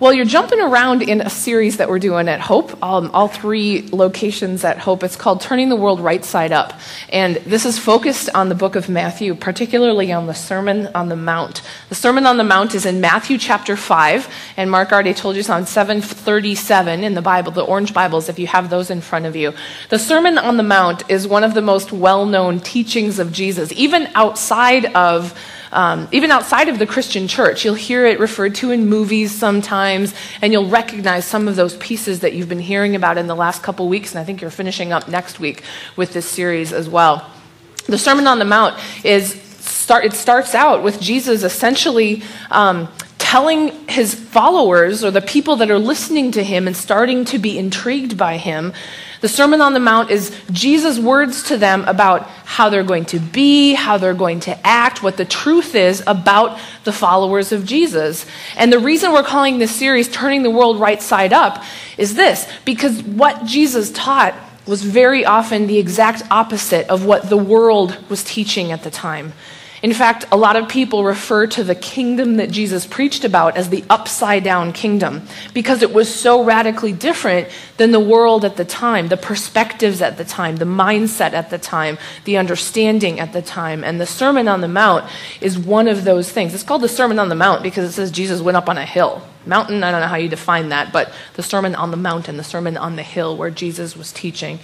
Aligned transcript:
Well, 0.00 0.12
you're 0.12 0.24
jumping 0.24 0.60
around 0.60 1.02
in 1.02 1.20
a 1.20 1.30
series 1.30 1.76
that 1.76 1.88
we're 1.88 2.00
doing 2.00 2.28
at 2.28 2.40
Hope, 2.40 2.82
um, 2.82 3.12
all 3.14 3.28
three 3.28 3.88
locations 3.92 4.64
at 4.64 4.76
Hope. 4.76 5.04
It's 5.04 5.14
called 5.14 5.40
Turning 5.40 5.68
the 5.68 5.76
World 5.76 6.00
Right 6.00 6.24
Side 6.24 6.50
Up. 6.50 6.72
And 7.10 7.36
this 7.36 7.64
is 7.64 7.78
focused 7.78 8.28
on 8.34 8.48
the 8.48 8.56
book 8.56 8.74
of 8.74 8.88
Matthew, 8.88 9.36
particularly 9.36 10.10
on 10.10 10.26
the 10.26 10.34
Sermon 10.34 10.88
on 10.96 11.10
the 11.10 11.16
Mount. 11.16 11.62
The 11.90 11.94
Sermon 11.94 12.26
on 12.26 12.38
the 12.38 12.44
Mount 12.44 12.74
is 12.74 12.86
in 12.86 13.00
Matthew 13.00 13.38
chapter 13.38 13.76
5, 13.76 14.28
and 14.56 14.68
Mark 14.68 14.90
already 14.90 15.14
told 15.14 15.36
you 15.36 15.40
it's 15.40 15.48
on 15.48 15.64
737 15.64 17.04
in 17.04 17.14
the 17.14 17.22
Bible, 17.22 17.52
the 17.52 17.62
orange 17.62 17.94
Bibles, 17.94 18.28
if 18.28 18.36
you 18.36 18.48
have 18.48 18.70
those 18.70 18.90
in 18.90 19.00
front 19.00 19.26
of 19.26 19.36
you. 19.36 19.54
The 19.90 20.00
Sermon 20.00 20.38
on 20.38 20.56
the 20.56 20.64
Mount 20.64 21.08
is 21.08 21.28
one 21.28 21.44
of 21.44 21.54
the 21.54 21.62
most 21.62 21.92
well 21.92 22.26
known 22.26 22.58
teachings 22.58 23.20
of 23.20 23.30
Jesus, 23.30 23.70
even 23.70 24.08
outside 24.16 24.86
of 24.96 25.38
um, 25.74 26.08
even 26.12 26.30
outside 26.30 26.68
of 26.68 26.78
the 26.78 26.86
Christian 26.86 27.28
church. 27.28 27.64
You'll 27.64 27.74
hear 27.74 28.06
it 28.06 28.18
referred 28.18 28.54
to 28.56 28.70
in 28.70 28.88
movies 28.88 29.32
sometimes, 29.32 30.14
and 30.40 30.52
you'll 30.52 30.70
recognize 30.70 31.26
some 31.26 31.48
of 31.48 31.56
those 31.56 31.76
pieces 31.76 32.20
that 32.20 32.32
you've 32.32 32.48
been 32.48 32.60
hearing 32.60 32.96
about 32.96 33.18
in 33.18 33.26
the 33.26 33.34
last 33.34 33.62
couple 33.62 33.88
weeks, 33.88 34.12
and 34.12 34.20
I 34.20 34.24
think 34.24 34.40
you're 34.40 34.50
finishing 34.50 34.92
up 34.92 35.08
next 35.08 35.40
week 35.40 35.62
with 35.96 36.12
this 36.12 36.26
series 36.26 36.72
as 36.72 36.88
well. 36.88 37.28
The 37.86 37.98
Sermon 37.98 38.26
on 38.26 38.38
the 38.38 38.44
Mount 38.44 38.80
is 39.04 39.32
start, 39.60 40.04
it 40.04 40.14
starts 40.14 40.54
out 40.54 40.82
with 40.82 41.00
Jesus 41.00 41.42
essentially 41.42 42.22
um, 42.50 42.88
telling 43.18 43.88
his 43.88 44.14
followers 44.14 45.02
or 45.02 45.10
the 45.10 45.20
people 45.20 45.56
that 45.56 45.70
are 45.70 45.78
listening 45.78 46.30
to 46.30 46.42
him 46.42 46.66
and 46.66 46.76
starting 46.76 47.24
to 47.24 47.38
be 47.38 47.58
intrigued 47.58 48.16
by 48.16 48.36
him 48.36 48.72
the 49.24 49.28
Sermon 49.30 49.62
on 49.62 49.72
the 49.72 49.80
Mount 49.80 50.10
is 50.10 50.38
Jesus' 50.52 50.98
words 50.98 51.44
to 51.44 51.56
them 51.56 51.82
about 51.86 52.26
how 52.44 52.68
they're 52.68 52.84
going 52.84 53.06
to 53.06 53.18
be, 53.18 53.72
how 53.72 53.96
they're 53.96 54.12
going 54.12 54.40
to 54.40 54.66
act, 54.66 55.02
what 55.02 55.16
the 55.16 55.24
truth 55.24 55.74
is 55.74 56.02
about 56.06 56.60
the 56.84 56.92
followers 56.92 57.50
of 57.50 57.64
Jesus. 57.64 58.26
And 58.54 58.70
the 58.70 58.78
reason 58.78 59.12
we're 59.12 59.22
calling 59.22 59.56
this 59.56 59.74
series 59.74 60.10
Turning 60.10 60.42
the 60.42 60.50
World 60.50 60.78
Right 60.78 61.00
Side 61.00 61.32
Up 61.32 61.64
is 61.96 62.16
this 62.16 62.46
because 62.66 63.02
what 63.02 63.46
Jesus 63.46 63.90
taught 63.92 64.34
was 64.66 64.82
very 64.82 65.24
often 65.24 65.68
the 65.68 65.78
exact 65.78 66.22
opposite 66.30 66.86
of 66.90 67.06
what 67.06 67.30
the 67.30 67.38
world 67.38 67.96
was 68.10 68.24
teaching 68.24 68.72
at 68.72 68.82
the 68.82 68.90
time. 68.90 69.32
In 69.84 69.92
fact, 69.92 70.24
a 70.32 70.36
lot 70.38 70.56
of 70.56 70.66
people 70.66 71.04
refer 71.04 71.46
to 71.48 71.62
the 71.62 71.74
kingdom 71.74 72.38
that 72.38 72.50
Jesus 72.50 72.86
preached 72.86 73.22
about 73.22 73.54
as 73.58 73.68
the 73.68 73.84
upside 73.90 74.42
down 74.42 74.72
kingdom 74.72 75.26
because 75.52 75.82
it 75.82 75.92
was 75.92 76.12
so 76.12 76.42
radically 76.42 76.90
different 76.94 77.48
than 77.76 77.90
the 77.90 78.00
world 78.00 78.46
at 78.46 78.56
the 78.56 78.64
time, 78.64 79.08
the 79.08 79.18
perspectives 79.18 80.00
at 80.00 80.16
the 80.16 80.24
time, 80.24 80.56
the 80.56 80.64
mindset 80.64 81.34
at 81.34 81.50
the 81.50 81.58
time, 81.58 81.98
the 82.24 82.38
understanding 82.38 83.20
at 83.20 83.34
the 83.34 83.42
time. 83.42 83.84
And 83.84 84.00
the 84.00 84.06
Sermon 84.06 84.48
on 84.48 84.62
the 84.62 84.68
Mount 84.68 85.04
is 85.42 85.58
one 85.58 85.86
of 85.86 86.04
those 86.04 86.32
things. 86.32 86.54
It's 86.54 86.62
called 86.62 86.80
the 86.80 86.88
Sermon 86.88 87.18
on 87.18 87.28
the 87.28 87.34
Mount 87.34 87.62
because 87.62 87.86
it 87.86 87.92
says 87.92 88.10
Jesus 88.10 88.40
went 88.40 88.56
up 88.56 88.70
on 88.70 88.78
a 88.78 88.86
hill. 88.86 89.20
Mountain, 89.44 89.84
I 89.84 89.90
don't 89.90 90.00
know 90.00 90.06
how 90.06 90.16
you 90.16 90.30
define 90.30 90.70
that, 90.70 90.94
but 90.94 91.12
the 91.34 91.42
Sermon 91.42 91.74
on 91.74 91.90
the 91.90 91.98
Mountain, 91.98 92.38
the 92.38 92.42
Sermon 92.42 92.78
on 92.78 92.96
the 92.96 93.02
Hill 93.02 93.36
where 93.36 93.50
Jesus 93.50 93.98
was 93.98 94.12
teaching. 94.12 94.60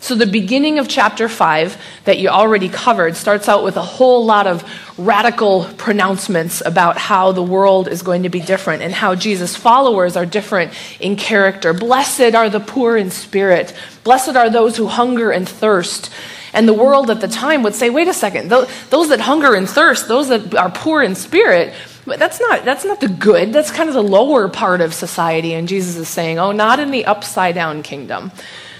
So, 0.00 0.14
the 0.14 0.26
beginning 0.26 0.78
of 0.78 0.88
chapter 0.88 1.28
5 1.28 1.76
that 2.04 2.18
you 2.18 2.28
already 2.28 2.68
covered 2.68 3.16
starts 3.16 3.48
out 3.48 3.64
with 3.64 3.76
a 3.76 3.82
whole 3.82 4.24
lot 4.24 4.46
of 4.46 4.64
radical 4.96 5.64
pronouncements 5.76 6.62
about 6.64 6.98
how 6.98 7.32
the 7.32 7.42
world 7.42 7.88
is 7.88 8.02
going 8.02 8.22
to 8.22 8.28
be 8.28 8.40
different 8.40 8.82
and 8.82 8.92
how 8.92 9.16
Jesus' 9.16 9.56
followers 9.56 10.16
are 10.16 10.24
different 10.24 10.72
in 11.00 11.16
character. 11.16 11.72
Blessed 11.72 12.34
are 12.34 12.48
the 12.48 12.60
poor 12.60 12.96
in 12.96 13.10
spirit, 13.10 13.74
blessed 14.04 14.36
are 14.36 14.48
those 14.48 14.76
who 14.76 14.86
hunger 14.86 15.30
and 15.32 15.48
thirst. 15.48 16.10
And 16.52 16.66
the 16.66 16.74
world 16.74 17.10
at 17.10 17.20
the 17.20 17.28
time 17.28 17.62
would 17.64 17.74
say, 17.74 17.90
wait 17.90 18.08
a 18.08 18.14
second, 18.14 18.48
those 18.48 19.08
that 19.10 19.20
hunger 19.20 19.54
and 19.54 19.68
thirst, 19.68 20.08
those 20.08 20.28
that 20.28 20.54
are 20.54 20.70
poor 20.70 21.02
in 21.02 21.14
spirit, 21.14 21.74
that's 22.06 22.40
not, 22.40 22.64
that's 22.64 22.86
not 22.86 23.00
the 23.00 23.08
good. 23.08 23.52
That's 23.52 23.70
kind 23.70 23.88
of 23.88 23.94
the 23.94 24.02
lower 24.02 24.48
part 24.48 24.80
of 24.80 24.94
society. 24.94 25.52
And 25.52 25.68
Jesus 25.68 25.96
is 25.96 26.08
saying, 26.08 26.38
oh, 26.38 26.52
not 26.52 26.80
in 26.80 26.90
the 26.90 27.04
upside 27.04 27.54
down 27.54 27.82
kingdom. 27.82 28.32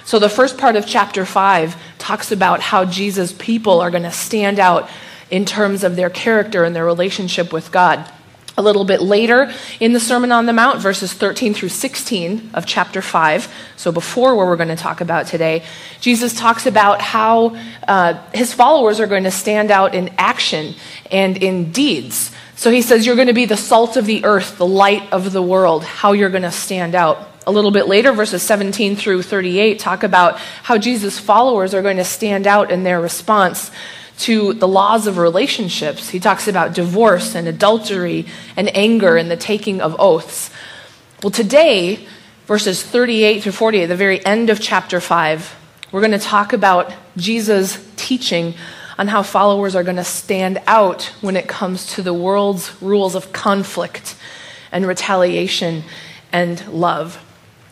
So 0.08 0.18
the 0.18 0.30
first 0.30 0.56
part 0.56 0.74
of 0.74 0.86
chapter 0.86 1.26
5 1.26 1.76
talks 1.98 2.32
about 2.32 2.60
how 2.60 2.86
Jesus' 2.86 3.30
people 3.30 3.82
are 3.82 3.90
going 3.90 4.04
to 4.04 4.10
stand 4.10 4.58
out 4.58 4.88
in 5.30 5.44
terms 5.44 5.84
of 5.84 5.96
their 5.96 6.08
character 6.08 6.64
and 6.64 6.74
their 6.74 6.86
relationship 6.86 7.52
with 7.52 7.70
God. 7.70 8.10
A 8.56 8.62
little 8.62 8.86
bit 8.86 9.02
later 9.02 9.52
in 9.80 9.92
the 9.92 10.00
Sermon 10.00 10.32
on 10.32 10.46
the 10.46 10.54
Mount, 10.54 10.80
verses 10.80 11.12
13 11.12 11.52
through 11.52 11.68
16 11.68 12.52
of 12.54 12.64
chapter 12.64 13.02
5, 13.02 13.52
so 13.76 13.92
before 13.92 14.34
where 14.34 14.46
we're 14.46 14.56
going 14.56 14.70
to 14.70 14.76
talk 14.76 15.02
about 15.02 15.26
today, 15.26 15.62
Jesus 16.00 16.32
talks 16.32 16.64
about 16.64 17.02
how 17.02 17.60
uh, 17.86 18.14
his 18.32 18.54
followers 18.54 19.00
are 19.00 19.06
going 19.06 19.24
to 19.24 19.30
stand 19.30 19.70
out 19.70 19.94
in 19.94 20.08
action 20.16 20.74
and 21.10 21.36
in 21.36 21.70
deeds. 21.70 22.34
So 22.56 22.70
he 22.70 22.80
says, 22.80 23.04
You're 23.04 23.14
going 23.14 23.28
to 23.28 23.34
be 23.34 23.44
the 23.44 23.58
salt 23.58 23.98
of 23.98 24.06
the 24.06 24.24
earth, 24.24 24.56
the 24.56 24.66
light 24.66 25.12
of 25.12 25.34
the 25.34 25.42
world, 25.42 25.84
how 25.84 26.12
you're 26.12 26.30
going 26.30 26.44
to 26.44 26.50
stand 26.50 26.94
out 26.94 27.37
a 27.48 27.50
little 27.50 27.70
bit 27.70 27.88
later, 27.88 28.12
verses 28.12 28.42
17 28.42 28.94
through 28.94 29.22
38, 29.22 29.78
talk 29.78 30.02
about 30.02 30.38
how 30.38 30.76
Jesus' 30.76 31.18
followers 31.18 31.72
are 31.72 31.80
going 31.80 31.96
to 31.96 32.04
stand 32.04 32.46
out 32.46 32.70
in 32.70 32.82
their 32.82 33.00
response 33.00 33.70
to 34.18 34.52
the 34.52 34.68
laws 34.68 35.06
of 35.06 35.16
relationships. 35.16 36.10
He 36.10 36.20
talks 36.20 36.46
about 36.46 36.74
divorce 36.74 37.34
and 37.34 37.48
adultery 37.48 38.26
and 38.54 38.76
anger 38.76 39.16
and 39.16 39.30
the 39.30 39.36
taking 39.36 39.80
of 39.80 39.96
oaths. 39.98 40.50
Well, 41.22 41.30
today, 41.30 42.06
verses 42.44 42.82
38 42.82 43.42
through 43.42 43.52
48, 43.52 43.86
the 43.86 43.96
very 43.96 44.24
end 44.26 44.50
of 44.50 44.60
chapter 44.60 45.00
5, 45.00 45.56
we're 45.90 46.02
going 46.02 46.10
to 46.10 46.18
talk 46.18 46.52
about 46.52 46.92
Jesus' 47.16 47.82
teaching 47.96 48.56
on 48.98 49.08
how 49.08 49.22
followers 49.22 49.74
are 49.74 49.84
going 49.84 49.96
to 49.96 50.04
stand 50.04 50.60
out 50.66 51.04
when 51.22 51.34
it 51.34 51.48
comes 51.48 51.94
to 51.94 52.02
the 52.02 52.12
world's 52.12 52.70
rules 52.82 53.14
of 53.14 53.32
conflict 53.32 54.16
and 54.70 54.86
retaliation 54.86 55.82
and 56.30 56.68
love. 56.68 57.24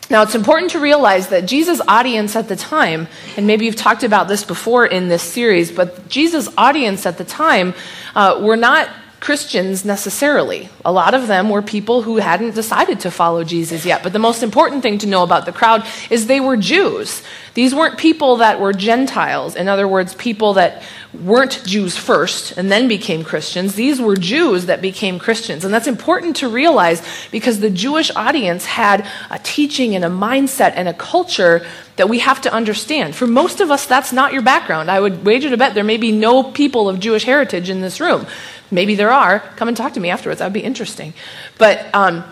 Now, 0.09 0.21
it's 0.21 0.35
important 0.35 0.71
to 0.71 0.79
realize 0.79 1.27
that 1.29 1.45
Jesus' 1.45 1.81
audience 1.85 2.35
at 2.35 2.47
the 2.47 2.55
time, 2.55 3.07
and 3.35 3.45
maybe 3.45 3.65
you've 3.65 3.75
talked 3.75 4.03
about 4.03 4.29
this 4.29 4.45
before 4.45 4.85
in 4.85 5.09
this 5.09 5.21
series, 5.21 5.69
but 5.71 6.07
Jesus' 6.07 6.47
audience 6.57 7.05
at 7.05 7.17
the 7.17 7.25
time 7.25 7.73
uh, 8.15 8.39
were 8.41 8.55
not 8.55 8.89
Christians 9.27 9.83
necessarily. 9.83 10.69
A 10.85 10.91
lot 10.93 11.13
of 11.13 11.27
them 11.27 11.49
were 11.49 11.61
people 11.61 12.01
who 12.01 12.15
hadn't 12.15 12.55
decided 12.55 13.01
to 13.01 13.11
follow 13.11 13.43
Jesus 13.43 13.85
yet. 13.85 14.01
But 14.01 14.13
the 14.13 14.19
most 14.19 14.41
important 14.41 14.83
thing 14.83 14.99
to 14.99 15.05
know 15.05 15.21
about 15.21 15.45
the 15.45 15.51
crowd 15.51 15.85
is 16.09 16.27
they 16.27 16.39
were 16.39 16.55
Jews. 16.55 17.21
These 17.53 17.75
weren't 17.75 17.97
people 17.97 18.37
that 18.37 18.61
were 18.61 18.71
Gentiles. 18.71 19.57
In 19.57 19.67
other 19.67 19.85
words, 19.85 20.15
people 20.15 20.53
that 20.53 20.81
weren't 21.13 21.61
Jews 21.65 21.97
first 21.97 22.57
and 22.57 22.71
then 22.71 22.87
became 22.87 23.25
Christians. 23.25 23.75
These 23.75 23.99
were 23.99 24.15
Jews 24.15 24.67
that 24.67 24.81
became 24.81 25.19
Christians. 25.19 25.65
And 25.65 25.73
that's 25.73 25.87
important 25.87 26.37
to 26.37 26.47
realize 26.47 27.01
because 27.29 27.59
the 27.59 27.69
Jewish 27.69 28.09
audience 28.15 28.63
had 28.63 29.05
a 29.29 29.39
teaching 29.39 29.93
and 29.93 30.05
a 30.05 30.09
mindset 30.09 30.71
and 30.75 30.87
a 30.87 30.93
culture 30.93 31.65
that 31.97 32.07
we 32.07 32.19
have 32.19 32.41
to 32.41 32.53
understand. 32.53 33.15
For 33.15 33.27
most 33.27 33.59
of 33.59 33.71
us, 33.71 33.87
that's 33.87 34.13
not 34.13 34.31
your 34.31 34.43
background. 34.43 34.89
I 34.89 34.99
would 34.99 35.25
wager 35.25 35.49
to 35.49 35.57
bet 35.57 35.73
there 35.73 35.83
may 35.83 35.97
be 35.97 36.11
no 36.11 36.43
people 36.43 36.87
of 36.87 36.99
Jewish 36.99 37.23
heritage 37.23 37.69
in 37.69 37.81
this 37.81 37.99
room. 37.99 38.27
Maybe 38.71 38.95
there 38.95 39.11
are. 39.11 39.39
Come 39.55 39.67
and 39.67 39.77
talk 39.77 39.93
to 39.93 39.99
me 39.99 40.09
afterwards. 40.09 40.39
That 40.39 40.45
would 40.45 40.53
be 40.53 40.63
interesting. 40.63 41.13
But 41.57 41.93
um, 41.93 42.23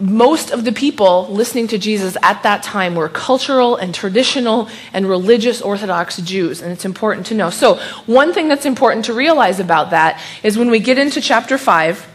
most 0.00 0.50
of 0.50 0.64
the 0.64 0.72
people 0.72 1.28
listening 1.28 1.68
to 1.68 1.78
Jesus 1.78 2.16
at 2.22 2.42
that 2.42 2.62
time 2.62 2.94
were 2.94 3.08
cultural 3.08 3.76
and 3.76 3.94
traditional 3.94 4.68
and 4.92 5.06
religious 5.06 5.60
Orthodox 5.60 6.16
Jews, 6.16 6.62
and 6.62 6.72
it's 6.72 6.86
important 6.86 7.26
to 7.26 7.34
know. 7.34 7.50
So, 7.50 7.74
one 8.06 8.32
thing 8.32 8.48
that's 8.48 8.64
important 8.64 9.04
to 9.06 9.14
realize 9.14 9.60
about 9.60 9.90
that 9.90 10.20
is 10.42 10.56
when 10.56 10.70
we 10.70 10.80
get 10.80 10.98
into 10.98 11.20
chapter 11.20 11.58
5, 11.58 12.06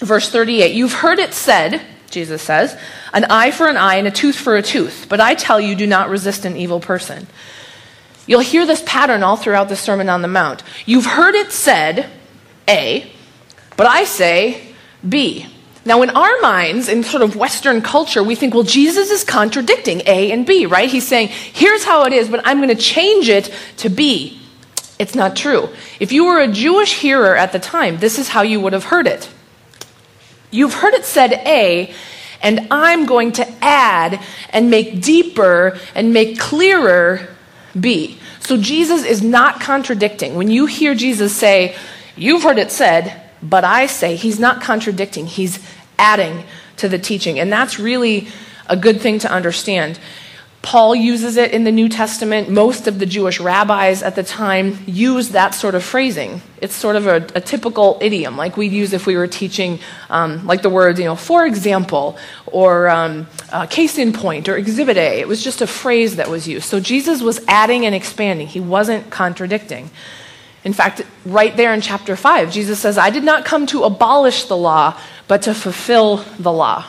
verse 0.00 0.30
38, 0.30 0.74
you've 0.74 0.92
heard 0.92 1.18
it 1.18 1.32
said, 1.32 1.80
Jesus 2.10 2.42
says, 2.42 2.78
an 3.14 3.24
eye 3.24 3.50
for 3.50 3.68
an 3.68 3.76
eye 3.76 3.96
and 3.96 4.06
a 4.06 4.10
tooth 4.10 4.36
for 4.36 4.56
a 4.56 4.62
tooth, 4.62 5.06
but 5.08 5.20
I 5.20 5.34
tell 5.34 5.58
you, 5.60 5.74
do 5.74 5.86
not 5.86 6.10
resist 6.10 6.44
an 6.44 6.56
evil 6.56 6.80
person. 6.80 7.26
You'll 8.26 8.40
hear 8.40 8.66
this 8.66 8.82
pattern 8.84 9.22
all 9.22 9.36
throughout 9.36 9.68
the 9.68 9.76
Sermon 9.76 10.08
on 10.08 10.22
the 10.22 10.28
Mount. 10.28 10.62
You've 10.84 11.06
heard 11.06 11.34
it 11.34 11.52
said, 11.52 12.10
A, 12.70 13.10
but 13.76 13.86
I 13.86 14.04
say 14.04 14.74
B. 15.06 15.46
Now, 15.84 16.02
in 16.02 16.10
our 16.10 16.40
minds, 16.40 16.88
in 16.88 17.02
sort 17.02 17.22
of 17.22 17.36
Western 17.36 17.80
culture, 17.80 18.22
we 18.22 18.34
think, 18.34 18.54
well, 18.54 18.62
Jesus 18.62 19.10
is 19.10 19.24
contradicting 19.24 20.02
A 20.06 20.30
and 20.30 20.46
B, 20.46 20.66
right? 20.66 20.88
He's 20.88 21.06
saying, 21.06 21.28
here's 21.28 21.84
how 21.84 22.04
it 22.04 22.12
is, 22.12 22.28
but 22.28 22.46
I'm 22.46 22.58
going 22.58 22.68
to 22.68 22.74
change 22.74 23.28
it 23.28 23.52
to 23.78 23.88
B. 23.88 24.40
It's 24.98 25.14
not 25.14 25.34
true. 25.34 25.70
If 25.98 26.12
you 26.12 26.26
were 26.26 26.38
a 26.38 26.48
Jewish 26.48 27.00
hearer 27.00 27.34
at 27.34 27.52
the 27.52 27.58
time, 27.58 27.98
this 27.98 28.18
is 28.18 28.28
how 28.28 28.42
you 28.42 28.60
would 28.60 28.74
have 28.74 28.84
heard 28.84 29.06
it. 29.06 29.30
You've 30.50 30.74
heard 30.74 30.94
it 30.94 31.06
said 31.06 31.32
A, 31.32 31.92
and 32.42 32.68
I'm 32.70 33.06
going 33.06 33.32
to 33.32 33.48
add 33.64 34.22
and 34.50 34.70
make 34.70 35.00
deeper 35.00 35.78
and 35.94 36.12
make 36.12 36.38
clearer 36.38 37.28
B. 37.78 38.18
So 38.40 38.58
Jesus 38.58 39.04
is 39.04 39.22
not 39.22 39.60
contradicting. 39.60 40.34
When 40.34 40.50
you 40.50 40.66
hear 40.66 40.94
Jesus 40.94 41.34
say, 41.34 41.74
You've 42.20 42.42
heard 42.42 42.58
it 42.58 42.70
said, 42.70 43.18
but 43.42 43.64
I 43.64 43.86
say 43.86 44.14
he's 44.14 44.38
not 44.38 44.60
contradicting, 44.60 45.24
he's 45.24 45.58
adding 45.98 46.44
to 46.76 46.86
the 46.86 46.98
teaching. 46.98 47.40
And 47.40 47.50
that's 47.50 47.78
really 47.78 48.28
a 48.66 48.76
good 48.76 49.00
thing 49.00 49.18
to 49.20 49.32
understand. 49.32 49.98
Paul 50.60 50.94
uses 50.94 51.38
it 51.38 51.52
in 51.52 51.64
the 51.64 51.72
New 51.72 51.88
Testament. 51.88 52.50
Most 52.50 52.86
of 52.86 52.98
the 52.98 53.06
Jewish 53.06 53.40
rabbis 53.40 54.02
at 54.02 54.16
the 54.16 54.22
time 54.22 54.76
used 54.86 55.32
that 55.32 55.54
sort 55.54 55.74
of 55.74 55.82
phrasing. 55.82 56.42
It's 56.60 56.74
sort 56.74 56.96
of 56.96 57.06
a, 57.06 57.26
a 57.34 57.40
typical 57.40 57.96
idiom, 58.02 58.36
like 58.36 58.58
we'd 58.58 58.72
use 58.72 58.92
if 58.92 59.06
we 59.06 59.16
were 59.16 59.26
teaching, 59.26 59.78
um, 60.10 60.46
like 60.46 60.60
the 60.60 60.68
words, 60.68 60.98
you 60.98 61.06
know, 61.06 61.16
for 61.16 61.46
example, 61.46 62.18
or 62.44 62.90
um, 62.90 63.28
uh, 63.50 63.64
case 63.64 63.96
in 63.96 64.12
point, 64.12 64.46
or 64.46 64.58
exhibit 64.58 64.98
A. 64.98 65.20
It 65.20 65.26
was 65.26 65.42
just 65.42 65.62
a 65.62 65.66
phrase 65.66 66.16
that 66.16 66.28
was 66.28 66.46
used. 66.46 66.66
So 66.66 66.80
Jesus 66.80 67.22
was 67.22 67.40
adding 67.48 67.86
and 67.86 67.94
expanding, 67.94 68.46
he 68.46 68.60
wasn't 68.60 69.08
contradicting. 69.08 69.88
In 70.62 70.72
fact, 70.72 71.02
right 71.24 71.56
there 71.56 71.72
in 71.72 71.80
chapter 71.80 72.16
5, 72.16 72.52
Jesus 72.52 72.78
says, 72.78 72.98
I 72.98 73.10
did 73.10 73.24
not 73.24 73.44
come 73.44 73.66
to 73.66 73.84
abolish 73.84 74.44
the 74.44 74.56
law, 74.56 74.98
but 75.26 75.42
to 75.42 75.54
fulfill 75.54 76.18
the 76.38 76.52
law. 76.52 76.84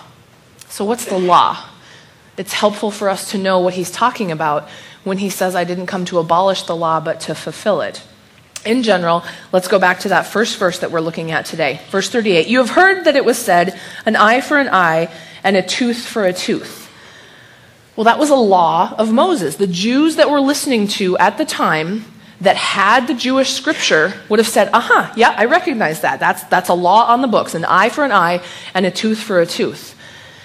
So, 0.67 0.83
what's 0.83 1.05
the 1.05 1.17
law? 1.17 1.57
it's 2.37 2.53
helpful 2.53 2.91
for 2.91 3.07
us 3.09 3.31
to 3.31 3.37
know 3.37 3.59
what 3.59 3.73
he's 3.73 3.91
talking 3.91 4.31
about 4.31 4.67
when 5.03 5.17
he 5.17 5.29
says, 5.29 5.55
I 5.55 5.63
didn't 5.63 5.85
come 5.85 6.05
to 6.05 6.17
abolish 6.19 6.63
the 6.63 6.75
law, 6.75 6.99
but 6.99 7.21
to 7.21 7.35
fulfill 7.35 7.81
it. 7.81 8.03
In 8.65 8.83
general, 8.83 9.23
let's 9.51 9.67
go 9.67 9.79
back 9.79 9.99
to 10.01 10.09
that 10.09 10.27
first 10.27 10.57
verse 10.57 10.79
that 10.79 10.91
we're 10.91 11.01
looking 11.01 11.31
at 11.31 11.45
today. 11.45 11.81
Verse 11.89 12.09
38 12.09 12.47
You 12.47 12.59
have 12.59 12.71
heard 12.71 13.05
that 13.05 13.15
it 13.15 13.25
was 13.25 13.37
said, 13.37 13.79
an 14.05 14.15
eye 14.15 14.41
for 14.41 14.57
an 14.57 14.69
eye 14.69 15.11
and 15.43 15.55
a 15.57 15.61
tooth 15.61 16.05
for 16.05 16.25
a 16.25 16.33
tooth. 16.33 16.89
Well, 17.95 18.05
that 18.05 18.19
was 18.19 18.29
a 18.29 18.35
law 18.35 18.95
of 18.97 19.11
Moses. 19.11 19.57
The 19.57 19.67
Jews 19.67 20.15
that 20.15 20.29
were 20.29 20.39
listening 20.39 20.87
to 20.89 21.17
at 21.17 21.37
the 21.37 21.45
time 21.45 22.05
that 22.41 22.55
had 22.55 23.07
the 23.07 23.13
Jewish 23.13 23.53
scripture 23.53 24.13
would 24.27 24.39
have 24.39 24.47
said, 24.47 24.69
aha, 24.73 24.77
uh-huh, 24.77 25.13
yeah, 25.15 25.33
I 25.37 25.45
recognize 25.45 26.01
that. 26.01 26.19
That's, 26.19 26.43
that's 26.45 26.69
a 26.69 26.73
law 26.73 27.05
on 27.05 27.21
the 27.21 27.27
books 27.27 27.55
an 27.55 27.65
eye 27.65 27.89
for 27.89 28.03
an 28.03 28.11
eye 28.11 28.43
and 28.73 28.85
a 28.85 28.91
tooth 28.91 29.21
for 29.21 29.39
a 29.39 29.45
tooth. 29.45 29.95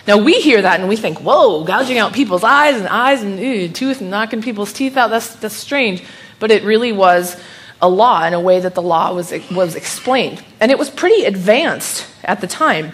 Now 0.07 0.19
we 0.19 0.41
hear 0.41 0.63
that 0.63 0.79
and 0.79 0.89
we 0.89 0.97
think, 0.97 1.19
whoa, 1.19 1.65
gouging 1.65 1.99
out 1.99 2.13
people's 2.13 2.45
eyes 2.45 2.77
and 2.77 2.87
eyes 2.87 3.23
and 3.23 3.41
ew, 3.41 3.69
tooth 3.69 4.01
and 4.01 4.11
knocking 4.11 4.43
people's 4.43 4.73
teeth 4.73 4.97
out, 4.97 5.09
that's, 5.09 5.35
that's 5.37 5.57
strange. 5.57 6.05
But 6.39 6.51
it 6.51 6.63
really 6.63 6.93
was 6.93 7.41
a 7.81 7.89
law 7.89 8.25
in 8.25 8.35
a 8.35 8.41
way 8.41 8.61
that 8.61 8.75
the 8.75 8.83
law 8.83 9.15
was, 9.15 9.33
was 9.51 9.75
explained. 9.75 10.45
And 10.61 10.71
it 10.71 10.79
was 10.79 10.91
pretty 10.91 11.25
advanced 11.25 12.07
at 12.25 12.41
the 12.41 12.47
time. 12.47 12.93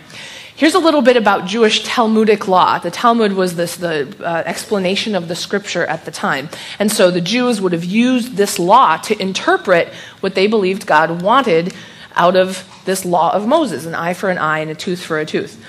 Here's 0.62 0.74
a 0.74 0.78
little 0.78 1.02
bit 1.02 1.16
about 1.16 1.46
Jewish 1.46 1.82
Talmudic 1.82 2.46
law. 2.46 2.78
The 2.78 2.92
Talmud 2.92 3.32
was 3.32 3.56
this, 3.56 3.74
the 3.74 4.14
uh, 4.20 4.44
explanation 4.46 5.16
of 5.16 5.26
the 5.26 5.34
scripture 5.34 5.84
at 5.84 6.04
the 6.04 6.12
time. 6.12 6.48
And 6.78 6.88
so 6.88 7.10
the 7.10 7.20
Jews 7.20 7.60
would 7.60 7.72
have 7.72 7.82
used 7.82 8.36
this 8.36 8.60
law 8.60 8.96
to 8.98 9.20
interpret 9.20 9.92
what 10.20 10.36
they 10.36 10.46
believed 10.46 10.86
God 10.86 11.20
wanted 11.20 11.74
out 12.14 12.36
of 12.36 12.64
this 12.84 13.04
law 13.04 13.34
of 13.34 13.44
Moses 13.44 13.86
an 13.86 13.96
eye 13.96 14.14
for 14.14 14.30
an 14.30 14.38
eye 14.38 14.60
and 14.60 14.70
a 14.70 14.76
tooth 14.76 15.02
for 15.02 15.18
a 15.18 15.26
tooth. 15.26 15.60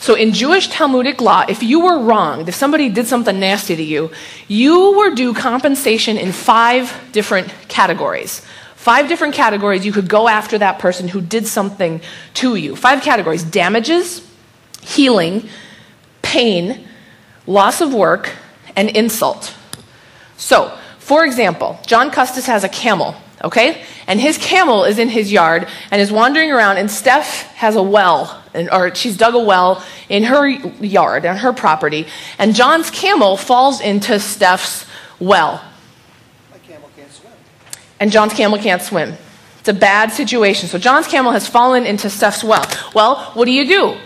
So, 0.00 0.16
in 0.16 0.32
Jewish 0.32 0.66
Talmudic 0.66 1.20
law, 1.20 1.44
if 1.48 1.62
you 1.62 1.78
were 1.78 2.00
wronged, 2.00 2.48
if 2.48 2.56
somebody 2.56 2.88
did 2.88 3.06
something 3.06 3.38
nasty 3.38 3.76
to 3.76 3.82
you, 3.84 4.10
you 4.48 4.98
were 4.98 5.14
due 5.14 5.34
compensation 5.34 6.16
in 6.16 6.32
five 6.32 6.92
different 7.12 7.46
categories. 7.68 8.44
Five 8.74 9.06
different 9.06 9.34
categories 9.34 9.86
you 9.86 9.92
could 9.92 10.08
go 10.08 10.26
after 10.26 10.58
that 10.58 10.80
person 10.80 11.06
who 11.06 11.20
did 11.20 11.46
something 11.46 12.00
to 12.34 12.56
you. 12.56 12.74
Five 12.74 13.02
categories 13.02 13.44
damages, 13.44 14.28
healing, 14.82 15.48
pain, 16.20 16.86
loss 17.46 17.80
of 17.80 17.94
work, 17.94 18.32
and 18.76 18.90
insult. 18.90 19.54
So, 20.36 20.76
for 20.98 21.24
example, 21.24 21.80
John 21.86 22.10
Custis 22.10 22.46
has 22.46 22.64
a 22.64 22.68
camel, 22.68 23.14
okay? 23.42 23.82
And 24.06 24.20
his 24.20 24.36
camel 24.36 24.84
is 24.84 24.98
in 24.98 25.08
his 25.08 25.32
yard 25.32 25.66
and 25.90 26.02
is 26.02 26.12
wandering 26.12 26.50
around, 26.50 26.76
and 26.76 26.90
Steph 26.90 27.46
has 27.54 27.76
a 27.76 27.82
well 27.82 28.42
and 28.54 28.70
or 28.70 28.94
she's 28.94 29.16
dug 29.16 29.34
a 29.34 29.38
well 29.38 29.84
in 30.08 30.24
her 30.24 30.46
yard, 30.46 31.24
on 31.26 31.36
her 31.38 31.52
property, 31.52 32.06
and 32.38 32.54
John's 32.54 32.90
camel 32.90 33.36
falls 33.36 33.80
into 33.80 34.18
Steph's 34.20 34.86
well. 35.18 35.62
My 36.50 36.58
camel 36.58 36.90
can't 36.96 37.10
swim. 37.10 37.32
And 38.00 38.12
John's 38.12 38.34
camel 38.34 38.58
can't 38.58 38.82
swim. 38.82 39.14
It's 39.60 39.68
a 39.68 39.74
bad 39.74 40.12
situation. 40.12 40.68
So 40.68 40.78
John's 40.78 41.06
camel 41.06 41.32
has 41.32 41.46
fallen 41.46 41.86
into 41.86 42.10
Steph's 42.10 42.42
well. 42.42 42.66
Well, 42.94 43.30
what 43.34 43.44
do 43.44 43.52
you 43.52 43.66
do? 43.66 43.96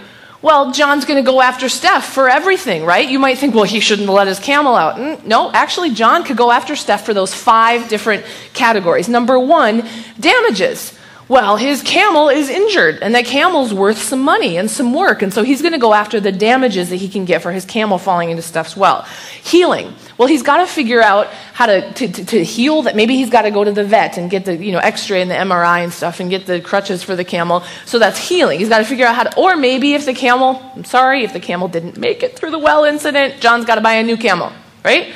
Well, 0.42 0.72
John's 0.72 1.04
going 1.04 1.22
to 1.22 1.28
go 1.28 1.40
after 1.40 1.68
Steph 1.68 2.12
for 2.12 2.28
everything, 2.28 2.84
right? 2.84 3.08
You 3.08 3.18
might 3.18 3.38
think, 3.38 3.54
well, 3.54 3.64
he 3.64 3.80
shouldn't 3.80 4.08
let 4.08 4.26
his 4.26 4.38
camel 4.38 4.76
out. 4.76 4.96
Mm, 4.96 5.24
no, 5.24 5.50
actually, 5.52 5.90
John 5.90 6.24
could 6.24 6.36
go 6.36 6.50
after 6.50 6.76
Steph 6.76 7.04
for 7.04 7.14
those 7.14 7.34
five 7.34 7.88
different 7.88 8.24
categories. 8.52 9.08
Number 9.08 9.38
one, 9.38 9.88
damages. 10.20 10.95
Well, 11.28 11.56
his 11.56 11.82
camel 11.82 12.28
is 12.28 12.49
injured, 12.49 13.00
and 13.02 13.12
that 13.17 13.25
camel's 13.25 13.75
worth 13.75 13.99
some 13.99 14.23
money 14.23 14.58
and 14.58 14.70
some 14.70 14.94
work, 14.94 15.23
and 15.23 15.34
so 15.34 15.43
he's 15.43 15.61
going 15.61 15.73
to 15.73 15.78
go 15.78 15.93
after 15.93 16.20
the 16.20 16.31
damages 16.31 16.90
that 16.90 16.96
he 16.96 17.08
can 17.08 17.25
get 17.25 17.43
for 17.43 17.50
his 17.50 17.64
camel 17.64 17.99
falling 17.99 18.31
into 18.31 18.43
Steph's 18.43 18.76
well. 18.76 19.02
Healing. 19.43 19.93
Well, 20.19 20.28
he's 20.28 20.44
got 20.44 20.58
to 20.58 20.67
figure 20.69 21.02
out 21.02 21.26
how 21.52 21.67
to, 21.67 21.93
to, 21.94 22.08
to 22.26 22.44
heal 22.44 22.82
that. 22.82 22.94
Maybe 22.94 23.17
he's 23.17 23.28
got 23.28 23.43
to 23.43 23.50
go 23.50 23.64
to 23.64 23.73
the 23.73 23.82
vet 23.82 24.19
and 24.19 24.31
get 24.31 24.44
the 24.44 24.56
you 24.56 24.70
know, 24.70 24.78
x-ray 24.78 25.20
and 25.20 25.28
the 25.28 25.34
MRI 25.34 25.82
and 25.82 25.93
stuff 25.93 26.20
and 26.20 26.31
get 26.31 26.46
the 26.46 26.61
crutches 26.61 27.02
for 27.02 27.17
the 27.17 27.25
camel. 27.25 27.64
So 27.87 27.99
that's 27.99 28.29
healing. 28.29 28.61
He's 28.61 28.69
got 28.69 28.79
to 28.79 28.84
figure 28.84 29.05
out 29.05 29.17
how 29.17 29.25
to, 29.25 29.37
or 29.37 29.56
maybe 29.56 29.94
if 29.94 30.06
the 30.06 30.14
camel, 30.14 30.62
I'm 30.76 30.84
sorry, 30.84 31.25
if 31.25 31.32
the 31.32 31.40
camel 31.40 31.67
didn't 31.67 31.99
make 31.99 32.22
it 32.22 32.38
through 32.38 32.52
the 32.52 32.58
well 32.61 32.84
incident, 32.84 33.40
John's 33.40 33.64
got 33.64 33.75
to 33.75 33.81
buy 33.81 33.94
a 33.94 34.05
new 34.05 34.17
camel, 34.17 34.52
right? 34.84 35.12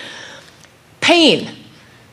Pain. 1.00 1.59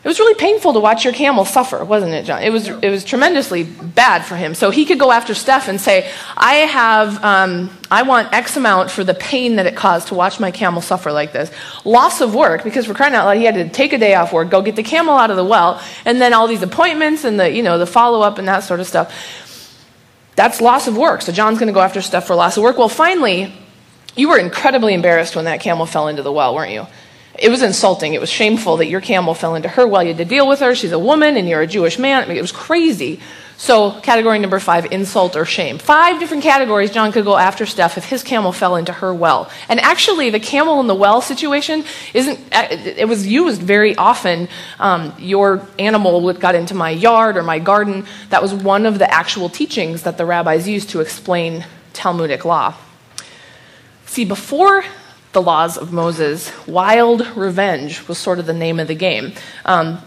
It 0.08 0.12
was 0.12 0.20
really 0.20 0.36
painful 0.36 0.72
to 0.72 0.80
watch 0.80 1.04
your 1.04 1.12
camel 1.12 1.44
suffer, 1.44 1.84
wasn't 1.84 2.14
it, 2.14 2.24
John? 2.24 2.42
It 2.42 2.50
was, 2.50 2.70
it 2.70 2.90
was 2.90 3.04
tremendously 3.04 3.66
bad 3.66 4.24
for 4.24 4.38
him. 4.38 4.56
So 4.56 4.70
he 4.70 4.86
could 4.86 5.00
go 5.00 5.12
after 5.12 5.34
Steph 5.34 5.68
and 5.68 5.82
say, 5.82 6.10
I 6.38 6.54
have, 6.54 7.22
um, 7.26 7.70
I 7.92 8.04
want 8.04 8.32
X 8.32 8.56
amount 8.56 8.90
for 8.90 9.04
the 9.04 9.14
pain 9.14 9.58
that 9.58 9.66
it 9.66 9.76
caused 9.76 10.08
to 10.08 10.16
watch 10.16 10.40
my 10.40 10.50
camel 10.50 10.82
suffer 10.82 11.12
like 11.12 11.34
this. 11.34 11.52
Loss 11.84 12.22
of 12.22 12.34
work, 12.34 12.64
because 12.64 12.86
for 12.86 12.94
crying 12.94 13.16
out 13.16 13.26
loud, 13.26 13.36
he 13.36 13.44
had 13.44 13.56
to 13.56 13.68
take 13.68 13.92
a 13.92 13.98
day 13.98 14.16
off 14.16 14.32
work, 14.32 14.50
go 14.50 14.62
get 14.62 14.78
the 14.78 14.82
camel 14.82 15.14
out 15.14 15.30
of 15.30 15.36
the 15.36 15.44
well, 15.44 15.84
and 16.06 16.22
then 16.22 16.32
all 16.34 16.48
these 16.48 16.64
appointments 16.64 17.26
and 17.26 17.38
the, 17.38 17.52
you 17.52 17.62
know, 17.62 17.78
the 17.78 17.86
follow 17.86 18.22
up 18.22 18.38
and 18.38 18.48
that 18.48 18.62
sort 18.62 18.80
of 18.80 18.88
stuff. 18.88 19.14
That's 20.38 20.62
loss 20.62 20.88
of 20.88 20.96
work. 20.96 21.22
So 21.22 21.34
John's 21.34 21.60
going 21.60 21.68
to 21.68 21.74
go 21.74 21.82
after 21.82 22.02
Steph 22.02 22.28
for 22.28 22.36
loss 22.36 22.56
of 22.56 22.64
work. 22.64 22.78
Well, 22.78 22.88
finally, 22.88 23.54
you 24.16 24.30
were 24.30 24.38
incredibly 24.38 24.94
embarrassed 24.94 25.36
when 25.36 25.44
that 25.44 25.60
camel 25.60 25.86
fell 25.86 26.08
into 26.08 26.24
the 26.24 26.32
well, 26.32 26.56
weren't 26.56 26.72
you? 26.72 26.88
It 27.38 27.50
was 27.50 27.62
insulting. 27.62 28.14
It 28.14 28.22
was 28.22 28.30
shameful 28.30 28.78
that 28.78 28.88
your 28.88 29.02
camel 29.02 29.34
fell 29.34 29.56
into 29.56 29.70
her 29.70 29.88
well. 29.88 30.02
You 30.02 30.10
had 30.10 30.18
to 30.18 30.26
deal 30.26 30.48
with 30.48 30.60
her. 30.60 30.74
She's 30.74 30.92
a 30.92 31.00
woman 31.00 31.38
and 31.38 31.48
you're 31.48 31.62
a 31.62 31.68
Jewish 31.68 32.00
man. 32.00 32.24
I 32.24 32.28
mean, 32.28 32.38
it 32.38 32.42
was 32.42 32.52
crazy. 32.52 33.20
So, 33.60 34.00
category 34.02 34.38
number 34.38 34.60
five 34.60 34.92
insult 34.92 35.36
or 35.36 35.44
shame. 35.44 35.80
Five 35.80 36.20
different 36.20 36.44
categories 36.44 36.92
John 36.92 37.12
could 37.12 37.26
go 37.26 37.38
after 37.38 37.66
Steph 37.66 37.98
if 37.98 38.06
his 38.06 38.22
camel 38.22 38.52
fell 38.52 38.76
into 38.76 38.94
her 38.94 39.12
well. 39.12 39.50
And 39.68 39.80
actually, 39.80 40.30
the 40.30 40.40
camel 40.40 40.80
in 40.80 40.86
the 40.86 40.94
well 40.94 41.22
situation 41.22 41.84
isn't, 42.14 42.40
uh, 42.52 42.68
it 42.70 43.08
was 43.08 43.26
used 43.26 43.62
very 43.62 43.96
often. 43.96 44.48
Um, 44.80 45.14
your 45.18 45.68
animal 45.80 46.32
got 46.34 46.54
into 46.54 46.76
my 46.76 46.92
yard 46.92 47.36
or 47.36 47.42
my 47.42 47.58
garden. 47.58 48.06
That 48.30 48.44
was 48.44 48.54
one 48.54 48.86
of 48.86 49.00
the 49.00 49.12
actual 49.12 49.50
teachings 49.50 50.04
that 50.04 50.18
the 50.18 50.26
rabbis 50.26 50.68
used 50.68 50.92
to 50.92 51.02
explain 51.02 51.66
Talmudic 51.94 52.46
law. 52.46 52.76
See, 54.06 54.24
before 54.24 54.84
the 55.34 55.42
laws 55.42 55.78
of 55.78 55.94
Moses, 55.94 56.52
wild 56.68 57.26
revenge 57.36 58.08
was 58.08 58.18
sort 58.18 58.40
of 58.40 58.46
the 58.46 58.54
name 58.54 58.80
of 58.80 58.88
the 58.88 58.96
game. 58.96 59.34
Um, 59.66 60.00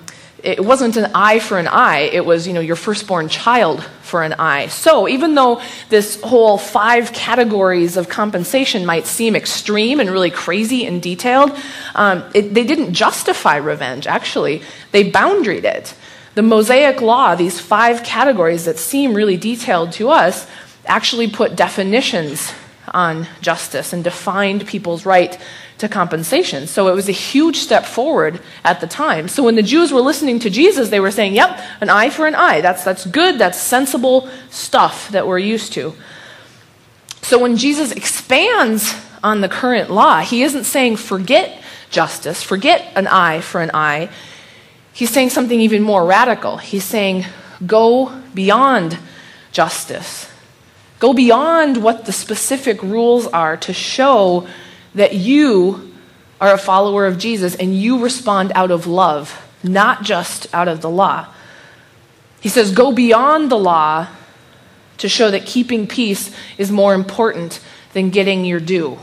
it 0.42 0.64
wasn't 0.64 0.96
an 0.96 1.10
eye 1.14 1.38
for 1.38 1.58
an 1.58 1.68
eye, 1.68 2.10
it 2.12 2.24
was, 2.24 2.46
you 2.46 2.52
know, 2.52 2.60
your 2.60 2.76
firstborn 2.76 3.28
child 3.28 3.82
for 4.02 4.22
an 4.22 4.34
eye. 4.34 4.68
So 4.68 5.06
even 5.08 5.34
though 5.34 5.60
this 5.88 6.20
whole 6.22 6.58
five 6.58 7.12
categories 7.12 7.96
of 7.96 8.08
compensation 8.08 8.86
might 8.86 9.06
seem 9.06 9.36
extreme 9.36 10.00
and 10.00 10.10
really 10.10 10.30
crazy 10.30 10.86
and 10.86 11.02
detailed, 11.02 11.56
um, 11.94 12.24
it, 12.34 12.54
they 12.54 12.64
didn't 12.64 12.94
justify 12.94 13.56
revenge, 13.56 14.06
actually. 14.06 14.62
They 14.92 15.10
boundaried 15.10 15.64
it. 15.64 15.94
The 16.34 16.42
Mosaic 16.42 17.00
law, 17.02 17.34
these 17.34 17.60
five 17.60 18.02
categories 18.02 18.64
that 18.64 18.78
seem 18.78 19.14
really 19.14 19.36
detailed 19.36 19.92
to 19.92 20.10
us, 20.10 20.46
actually 20.86 21.28
put 21.28 21.56
definitions 21.56 22.52
on 22.90 23.26
justice 23.40 23.92
and 23.92 24.02
defined 24.02 24.66
people's 24.66 25.06
right 25.06 25.38
to 25.78 25.88
compensation. 25.88 26.66
So 26.66 26.88
it 26.88 26.94
was 26.94 27.08
a 27.08 27.12
huge 27.12 27.56
step 27.56 27.84
forward 27.84 28.40
at 28.64 28.80
the 28.80 28.86
time. 28.86 29.28
So 29.28 29.42
when 29.42 29.54
the 29.54 29.62
Jews 29.62 29.92
were 29.92 30.00
listening 30.00 30.38
to 30.40 30.50
Jesus, 30.50 30.90
they 30.90 31.00
were 31.00 31.10
saying, 31.10 31.34
yep, 31.34 31.58
an 31.80 31.88
eye 31.88 32.10
for 32.10 32.26
an 32.26 32.34
eye. 32.34 32.60
That's, 32.60 32.84
that's 32.84 33.06
good, 33.06 33.38
that's 33.38 33.58
sensible 33.58 34.28
stuff 34.50 35.10
that 35.10 35.26
we're 35.26 35.38
used 35.38 35.72
to. 35.74 35.94
So 37.22 37.38
when 37.38 37.56
Jesus 37.56 37.92
expands 37.92 38.94
on 39.22 39.40
the 39.40 39.48
current 39.48 39.90
law, 39.90 40.20
he 40.20 40.42
isn't 40.42 40.64
saying 40.64 40.96
forget 40.96 41.62
justice, 41.90 42.42
forget 42.42 42.92
an 42.94 43.06
eye 43.06 43.40
for 43.40 43.60
an 43.60 43.70
eye. 43.72 44.10
He's 44.92 45.10
saying 45.10 45.30
something 45.30 45.60
even 45.60 45.82
more 45.82 46.04
radical. 46.04 46.58
He's 46.58 46.84
saying 46.84 47.24
go 47.66 48.20
beyond 48.34 48.98
justice 49.52 50.29
Go 51.00 51.14
beyond 51.14 51.82
what 51.82 52.04
the 52.04 52.12
specific 52.12 52.82
rules 52.82 53.26
are 53.26 53.56
to 53.56 53.72
show 53.72 54.46
that 54.94 55.14
you 55.14 55.92
are 56.40 56.52
a 56.52 56.58
follower 56.58 57.06
of 57.06 57.18
Jesus 57.18 57.56
and 57.56 57.74
you 57.74 58.02
respond 58.02 58.52
out 58.54 58.70
of 58.70 58.86
love, 58.86 59.42
not 59.64 60.02
just 60.02 60.52
out 60.54 60.68
of 60.68 60.82
the 60.82 60.90
law. 60.90 61.26
He 62.40 62.50
says, 62.50 62.72
Go 62.72 62.92
beyond 62.92 63.50
the 63.50 63.58
law 63.58 64.08
to 64.98 65.08
show 65.08 65.30
that 65.30 65.46
keeping 65.46 65.86
peace 65.86 66.34
is 66.58 66.70
more 66.70 66.92
important 66.92 67.60
than 67.94 68.10
getting 68.10 68.44
your 68.44 68.60
due. 68.60 68.98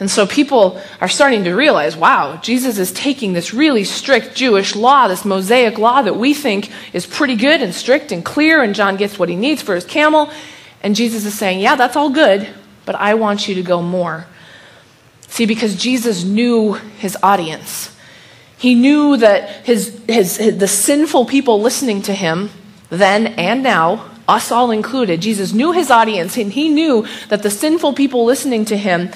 And 0.00 0.10
so 0.10 0.26
people 0.26 0.80
are 1.00 1.08
starting 1.08 1.44
to 1.44 1.54
realize 1.54 1.96
wow, 1.96 2.36
Jesus 2.36 2.78
is 2.78 2.92
taking 2.92 3.32
this 3.32 3.54
really 3.54 3.84
strict 3.84 4.34
Jewish 4.34 4.74
law, 4.74 5.06
this 5.06 5.24
Mosaic 5.24 5.78
law 5.78 6.02
that 6.02 6.16
we 6.16 6.34
think 6.34 6.70
is 6.92 7.06
pretty 7.06 7.36
good 7.36 7.62
and 7.62 7.72
strict 7.72 8.10
and 8.10 8.24
clear, 8.24 8.62
and 8.62 8.74
John 8.74 8.96
gets 8.96 9.16
what 9.16 9.28
he 9.28 9.36
needs 9.36 9.62
for 9.62 9.76
his 9.76 9.84
camel. 9.84 10.30
And 10.82 10.94
Jesus 10.94 11.24
is 11.24 11.34
saying, 11.36 11.60
yeah, 11.60 11.76
that's 11.76 11.96
all 11.96 12.10
good, 12.10 12.48
but 12.84 12.94
I 12.94 13.14
want 13.14 13.48
you 13.48 13.54
to 13.56 13.62
go 13.62 13.82
more. 13.82 14.26
See, 15.28 15.46
because 15.46 15.76
Jesus 15.76 16.24
knew 16.24 16.74
his 16.74 17.16
audience. 17.22 17.94
He 18.56 18.74
knew 18.74 19.16
that 19.18 19.66
his, 19.66 20.00
his, 20.08 20.36
his, 20.36 20.58
the 20.58 20.68
sinful 20.68 21.26
people 21.26 21.60
listening 21.60 22.02
to 22.02 22.14
him 22.14 22.50
then 22.90 23.26
and 23.26 23.62
now, 23.62 24.10
us 24.26 24.50
all 24.50 24.70
included, 24.70 25.22
Jesus 25.22 25.52
knew 25.52 25.72
his 25.72 25.90
audience, 25.90 26.36
and 26.36 26.52
he 26.52 26.68
knew 26.68 27.06
that 27.28 27.42
the 27.42 27.50
sinful 27.50 27.94
people 27.94 28.24
listening 28.24 28.64
to 28.66 28.76
him 28.76 29.10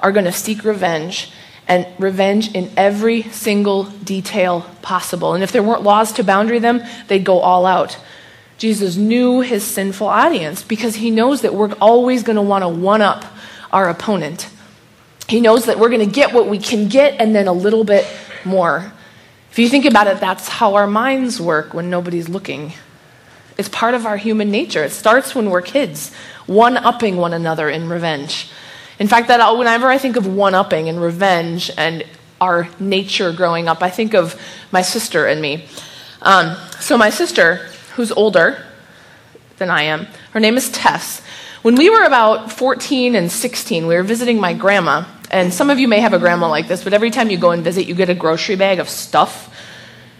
are 0.00 0.12
going 0.12 0.24
to 0.24 0.32
seek 0.32 0.64
revenge 0.64 1.30
and 1.66 1.86
revenge 1.98 2.54
in 2.54 2.70
every 2.76 3.22
single 3.24 3.84
detail 3.84 4.66
possible. 4.80 5.34
And 5.34 5.44
if 5.44 5.52
there 5.52 5.62
weren't 5.62 5.82
laws 5.82 6.12
to 6.12 6.24
boundary 6.24 6.58
them, 6.58 6.82
they'd 7.08 7.24
go 7.24 7.40
all 7.40 7.66
out. 7.66 7.98
Jesus 8.58 8.96
knew 8.96 9.40
his 9.40 9.64
sinful 9.64 10.08
audience 10.08 10.62
because 10.62 10.96
he 10.96 11.10
knows 11.10 11.42
that 11.42 11.54
we're 11.54 11.72
always 11.74 12.24
going 12.24 12.36
to 12.36 12.42
want 12.42 12.62
to 12.62 12.68
one 12.68 13.00
up 13.00 13.24
our 13.72 13.88
opponent. 13.88 14.48
He 15.28 15.40
knows 15.40 15.66
that 15.66 15.78
we're 15.78 15.90
going 15.90 16.06
to 16.06 16.12
get 16.12 16.34
what 16.34 16.48
we 16.48 16.58
can 16.58 16.88
get 16.88 17.20
and 17.20 17.34
then 17.34 17.46
a 17.46 17.52
little 17.52 17.84
bit 17.84 18.04
more. 18.44 18.92
If 19.50 19.58
you 19.58 19.68
think 19.68 19.84
about 19.84 20.08
it, 20.08 20.20
that's 20.20 20.48
how 20.48 20.74
our 20.74 20.86
minds 20.86 21.40
work 21.40 21.72
when 21.72 21.88
nobody's 21.88 22.28
looking. 22.28 22.72
It's 23.56 23.68
part 23.68 23.94
of 23.94 24.06
our 24.06 24.16
human 24.16 24.50
nature. 24.50 24.82
It 24.84 24.92
starts 24.92 25.34
when 25.34 25.50
we're 25.50 25.62
kids, 25.62 26.12
one 26.46 26.76
upping 26.76 27.16
one 27.16 27.32
another 27.32 27.68
in 27.68 27.88
revenge. 27.88 28.50
In 28.98 29.06
fact, 29.06 29.28
that 29.28 29.56
whenever 29.56 29.88
I 29.88 29.98
think 29.98 30.16
of 30.16 30.26
one 30.26 30.54
upping 30.54 30.88
and 30.88 31.00
revenge 31.00 31.70
and 31.76 32.04
our 32.40 32.68
nature 32.80 33.32
growing 33.32 33.68
up, 33.68 33.82
I 33.82 33.90
think 33.90 34.14
of 34.14 34.40
my 34.72 34.82
sister 34.82 35.26
and 35.26 35.40
me. 35.40 35.66
Um, 36.22 36.56
so, 36.80 36.98
my 36.98 37.10
sister, 37.10 37.68
who's 37.98 38.12
older 38.12 38.56
than 39.56 39.70
I 39.70 39.82
am, 39.82 40.06
her 40.30 40.38
name 40.38 40.56
is 40.56 40.70
Tess. 40.70 41.20
When 41.62 41.74
we 41.74 41.90
were 41.90 42.04
about 42.04 42.52
14 42.52 43.16
and 43.16 43.30
16, 43.30 43.88
we 43.88 43.96
were 43.96 44.04
visiting 44.04 44.38
my 44.38 44.54
grandma. 44.54 45.04
And 45.32 45.52
some 45.52 45.68
of 45.68 45.80
you 45.80 45.88
may 45.88 45.98
have 45.98 46.12
a 46.12 46.18
grandma 46.20 46.48
like 46.48 46.68
this, 46.68 46.84
but 46.84 46.92
every 46.92 47.10
time 47.10 47.28
you 47.28 47.38
go 47.38 47.50
and 47.50 47.64
visit, 47.64 47.88
you 47.88 47.96
get 47.96 48.08
a 48.08 48.14
grocery 48.14 48.54
bag 48.54 48.78
of 48.78 48.88
stuff 48.88 49.52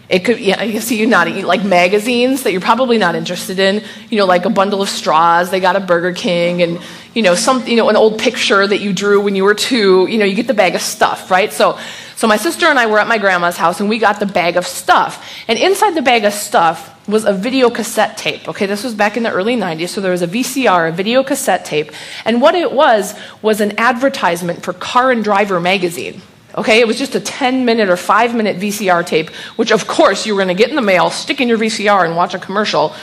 it 0.09 0.25
could, 0.25 0.39
yeah, 0.39 0.63
you 0.63 0.81
see 0.81 0.99
you 0.99 1.05
nodding, 1.05 1.45
like 1.45 1.63
magazines 1.63 2.41
that 2.43 2.51
you're 2.51 2.61
probably 2.61 2.97
not 2.97 3.13
interested 3.13 3.59
in, 3.59 3.83
you 4.09 4.17
know, 4.17 4.25
like 4.25 4.45
a 4.45 4.49
bundle 4.49 4.81
of 4.81 4.89
straws, 4.89 5.51
they 5.51 5.59
got 5.59 5.75
a 5.75 5.79
Burger 5.79 6.13
King, 6.13 6.63
and, 6.63 6.79
you 7.13 7.21
know, 7.21 7.35
some, 7.35 7.67
you 7.67 7.75
know, 7.75 7.89
an 7.89 7.95
old 7.95 8.17
picture 8.17 8.65
that 8.65 8.79
you 8.79 8.91
drew 8.91 9.21
when 9.21 9.35
you 9.35 9.43
were 9.43 9.53
two, 9.53 10.07
you 10.07 10.17
know, 10.17 10.25
you 10.25 10.35
get 10.35 10.47
the 10.47 10.53
bag 10.55 10.73
of 10.73 10.81
stuff, 10.81 11.29
right? 11.29 11.53
So, 11.53 11.77
so 12.15 12.27
my 12.27 12.37
sister 12.37 12.65
and 12.65 12.79
I 12.79 12.87
were 12.87 12.99
at 12.99 13.07
my 13.07 13.19
grandma's 13.19 13.55
house, 13.55 13.79
and 13.79 13.87
we 13.87 13.99
got 13.99 14.19
the 14.19 14.25
bag 14.25 14.57
of 14.57 14.65
stuff. 14.65 15.23
And 15.47 15.59
inside 15.59 15.91
the 15.91 16.01
bag 16.01 16.25
of 16.25 16.33
stuff 16.33 17.07
was 17.07 17.23
a 17.23 17.31
video 17.31 17.69
cassette 17.69 18.17
tape, 18.17 18.49
okay? 18.49 18.65
This 18.65 18.83
was 18.83 18.95
back 18.95 19.15
in 19.15 19.21
the 19.21 19.31
early 19.31 19.55
90s, 19.55 19.89
so 19.89 20.01
there 20.01 20.11
was 20.11 20.23
a 20.23 20.27
VCR, 20.27 20.89
a 20.89 20.91
video 20.91 21.23
cassette 21.23 21.65
tape, 21.65 21.91
and 22.25 22.41
what 22.41 22.55
it 22.55 22.71
was 22.71 23.13
was 23.43 23.61
an 23.61 23.77
advertisement 23.77 24.63
for 24.63 24.73
Car 24.73 25.11
and 25.11 25.23
Driver 25.23 25.59
magazine. 25.59 26.23
Okay, 26.59 26.81
it 26.81 26.87
was 26.87 26.97
just 26.97 27.15
a 27.15 27.21
10 27.21 27.63
minute 27.63 27.87
or 27.87 27.95
5 27.95 28.35
minute 28.35 28.57
VCR 28.57 29.05
tape, 29.05 29.29
which 29.55 29.71
of 29.71 29.87
course 29.87 30.25
you 30.25 30.35
were 30.35 30.43
going 30.43 30.55
to 30.55 30.61
get 30.61 30.69
in 30.69 30.75
the 30.75 30.81
mail, 30.81 31.09
stick 31.09 31.39
in 31.39 31.47
your 31.47 31.57
VCR, 31.57 32.05
and 32.05 32.17
watch 32.17 32.33
a 32.33 32.39
commercial. 32.39 32.93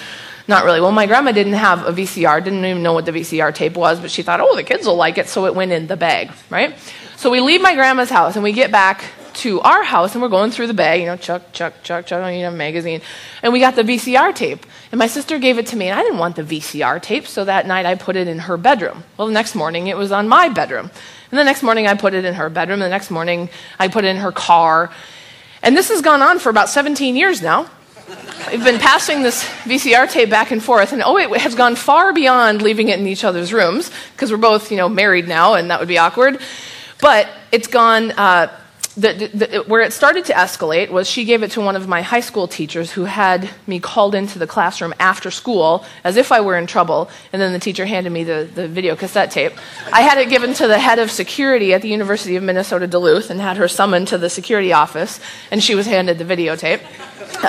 Not 0.46 0.66
really. 0.66 0.78
Well, 0.78 0.92
my 0.92 1.06
grandma 1.06 1.32
didn't 1.32 1.54
have 1.54 1.86
a 1.86 1.92
VCR, 1.92 2.44
didn't 2.44 2.64
even 2.66 2.82
know 2.82 2.92
what 2.92 3.06
the 3.06 3.12
VCR 3.12 3.54
tape 3.54 3.74
was, 3.74 3.98
but 3.98 4.10
she 4.10 4.20
thought, 4.20 4.42
oh, 4.42 4.54
the 4.54 4.62
kids 4.62 4.86
will 4.86 4.96
like 4.96 5.16
it, 5.16 5.26
so 5.28 5.46
it 5.46 5.54
went 5.54 5.72
in 5.72 5.86
the 5.86 5.96
bag, 5.96 6.30
right? 6.50 6.78
So 7.16 7.30
we 7.30 7.40
leave 7.40 7.62
my 7.62 7.74
grandma's 7.74 8.10
house 8.10 8.36
and 8.36 8.44
we 8.44 8.52
get 8.52 8.70
back 8.70 9.06
to 9.36 9.60
our 9.60 9.82
house 9.82 10.14
and 10.14 10.22
we're 10.22 10.28
going 10.28 10.50
through 10.50 10.66
the 10.66 10.74
bag, 10.74 11.00
you 11.00 11.06
know, 11.06 11.16
chuck, 11.16 11.52
chuck, 11.52 11.74
chuck, 11.82 12.06
chuck, 12.06 12.32
you 12.32 12.42
know, 12.42 12.50
magazine. 12.50 13.00
And 13.42 13.52
we 13.52 13.60
got 13.60 13.76
the 13.76 13.82
VCR 13.82 14.34
tape. 14.34 14.66
And 14.90 14.98
my 14.98 15.06
sister 15.06 15.38
gave 15.38 15.58
it 15.58 15.66
to 15.68 15.76
me 15.76 15.88
and 15.88 15.98
I 15.98 16.02
didn't 16.02 16.18
want 16.18 16.36
the 16.36 16.42
VCR 16.42 17.00
tape, 17.00 17.26
so 17.26 17.44
that 17.44 17.66
night 17.66 17.86
I 17.86 17.94
put 17.94 18.16
it 18.16 18.28
in 18.28 18.40
her 18.40 18.56
bedroom. 18.56 19.04
Well, 19.16 19.26
the 19.26 19.34
next 19.34 19.54
morning 19.54 19.86
it 19.86 19.96
was 19.96 20.12
on 20.12 20.28
my 20.28 20.48
bedroom. 20.48 20.90
And 21.30 21.38
the 21.38 21.44
next 21.44 21.62
morning 21.62 21.86
I 21.86 21.94
put 21.94 22.14
it 22.14 22.24
in 22.24 22.34
her 22.34 22.48
bedroom. 22.48 22.82
And 22.82 22.86
the 22.86 22.90
next 22.90 23.10
morning 23.10 23.48
I 23.78 23.88
put 23.88 24.04
it 24.04 24.08
in 24.08 24.16
her 24.16 24.32
car. 24.32 24.92
And 25.62 25.76
this 25.76 25.88
has 25.88 26.02
gone 26.02 26.22
on 26.22 26.38
for 26.38 26.50
about 26.50 26.68
17 26.68 27.16
years 27.16 27.42
now. 27.42 27.68
We've 28.50 28.62
been 28.62 28.78
passing 28.78 29.22
this 29.22 29.42
VCR 29.64 30.08
tape 30.08 30.30
back 30.30 30.52
and 30.52 30.62
forth, 30.62 30.92
and 30.92 31.02
oh, 31.02 31.16
it 31.16 31.40
has 31.40 31.56
gone 31.56 31.74
far 31.74 32.12
beyond 32.12 32.62
leaving 32.62 32.88
it 32.88 33.00
in 33.00 33.06
each 33.08 33.24
other's 33.24 33.52
rooms 33.52 33.90
because 34.12 34.30
we're 34.30 34.36
both, 34.36 34.70
you 34.70 34.76
know, 34.76 34.88
married 34.88 35.26
now, 35.26 35.54
and 35.54 35.70
that 35.70 35.80
would 35.80 35.88
be 35.88 35.98
awkward. 35.98 36.40
But 37.00 37.28
it's 37.50 37.66
gone 37.66 38.12
uh, 38.12 38.48
the, 38.96 39.30
the, 39.34 39.64
where 39.66 39.82
it 39.82 39.92
started 39.92 40.24
to 40.26 40.32
escalate 40.32 40.90
was 40.90 41.08
she 41.08 41.24
gave 41.24 41.42
it 41.42 41.50
to 41.52 41.60
one 41.60 41.76
of 41.76 41.86
my 41.86 42.00
high 42.00 42.20
school 42.20 42.48
teachers 42.48 42.92
who 42.92 43.04
had 43.04 43.50
me 43.66 43.78
called 43.78 44.14
into 44.14 44.38
the 44.38 44.46
classroom 44.46 44.94
after 44.98 45.30
school 45.30 45.84
as 46.02 46.16
if 46.16 46.32
I 46.32 46.40
were 46.40 46.56
in 46.56 46.66
trouble, 46.66 47.10
and 47.32 47.42
then 47.42 47.52
the 47.52 47.58
teacher 47.58 47.84
handed 47.84 48.10
me 48.10 48.24
the, 48.24 48.48
the 48.54 48.66
video 48.66 48.96
cassette 48.96 49.30
tape. 49.30 49.52
I 49.92 50.00
had 50.00 50.16
it 50.18 50.30
given 50.30 50.54
to 50.54 50.66
the 50.66 50.78
head 50.78 50.98
of 50.98 51.10
security 51.10 51.74
at 51.74 51.82
the 51.82 51.88
University 51.88 52.36
of 52.36 52.42
Minnesota 52.42 52.86
Duluth 52.86 53.28
and 53.28 53.38
had 53.38 53.58
her 53.58 53.68
summoned 53.68 54.08
to 54.08 54.18
the 54.18 54.30
security 54.30 54.72
office, 54.72 55.20
and 55.50 55.62
she 55.62 55.74
was 55.74 55.86
handed 55.86 56.18
the 56.18 56.24
videotape. 56.24 56.80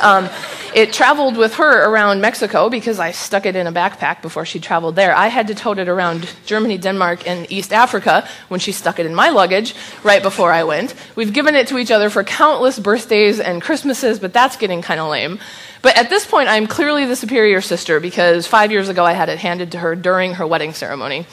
Um, 0.01 0.29
it 0.75 0.93
traveled 0.93 1.38
with 1.38 1.55
her 1.55 1.89
around 1.89 2.21
Mexico 2.21 2.69
because 2.69 3.00
I 3.00 3.12
stuck 3.12 3.45
it 3.45 3.55
in 3.55 3.67
a 3.67 3.71
backpack 3.71 4.21
before 4.21 4.45
she 4.45 4.59
traveled 4.59 4.95
there. 4.95 5.15
I 5.15 5.27
had 5.27 5.47
to 5.47 5.55
tote 5.55 5.79
it 5.79 5.88
around 5.88 6.29
Germany, 6.45 6.77
Denmark, 6.77 7.27
and 7.27 7.51
East 7.51 7.74
Africa 7.74 8.27
when 8.50 8.59
she 8.59 8.71
stuck 8.71 9.00
it 9.00 9.05
in 9.05 9.15
my 9.15 9.29
luggage 9.29 9.74
right 10.03 10.21
before 10.21 10.51
I 10.51 10.63
went. 10.65 10.93
We've 11.15 11.33
given 11.33 11.55
it 11.55 11.67
to 11.69 11.77
each 11.77 11.89
other 11.89 12.09
for 12.09 12.24
countless 12.24 12.77
birthdays 12.77 13.39
and 13.39 13.62
Christmases, 13.62 14.19
but 14.19 14.33
that's 14.33 14.57
getting 14.57 14.81
kind 14.81 15.00
of 15.00 15.09
lame. 15.09 15.39
But 15.81 15.97
at 15.97 16.09
this 16.09 16.27
point, 16.27 16.50
I'm 16.50 16.67
clearly 16.67 17.05
the 17.05 17.15
superior 17.15 17.62
sister 17.62 18.00
because 18.00 18.45
five 18.45 18.71
years 18.71 18.89
ago 18.89 19.05
I 19.05 19.13
had 19.13 19.29
it 19.29 19.39
handed 19.39 19.71
to 19.71 19.79
her 19.79 19.95
during 19.95 20.33
her 20.33 20.45
wedding 20.45 20.74
ceremony. 20.74 21.25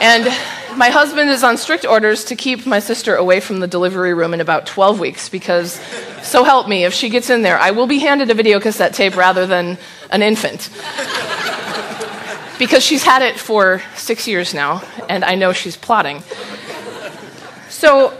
and 0.00 0.26
my 0.76 0.90
husband 0.90 1.30
is 1.30 1.42
on 1.42 1.56
strict 1.56 1.84
orders 1.84 2.24
to 2.24 2.36
keep 2.36 2.66
my 2.66 2.78
sister 2.78 3.16
away 3.16 3.40
from 3.40 3.60
the 3.60 3.66
delivery 3.66 4.14
room 4.14 4.34
in 4.34 4.40
about 4.40 4.66
12 4.66 5.00
weeks 5.00 5.28
because, 5.28 5.74
so 6.22 6.44
help 6.44 6.68
me, 6.68 6.84
if 6.84 6.94
she 6.94 7.08
gets 7.08 7.30
in 7.30 7.42
there, 7.42 7.58
I 7.58 7.70
will 7.70 7.86
be 7.86 7.98
handed 7.98 8.30
a 8.30 8.34
video 8.34 8.60
cassette 8.60 8.94
tape 8.94 9.16
rather 9.16 9.46
than 9.46 9.78
an 10.10 10.22
infant. 10.22 10.70
because 12.58 12.82
she's 12.84 13.02
had 13.02 13.22
it 13.22 13.38
for 13.38 13.82
six 13.94 14.28
years 14.28 14.52
now, 14.54 14.82
and 15.08 15.24
I 15.24 15.34
know 15.34 15.52
she's 15.52 15.76
plotting. 15.76 16.22
So, 17.68 18.16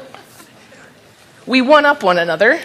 we 1.47 1.61
one 1.61 1.85
up 1.85 2.02
one 2.02 2.19
another. 2.19 2.61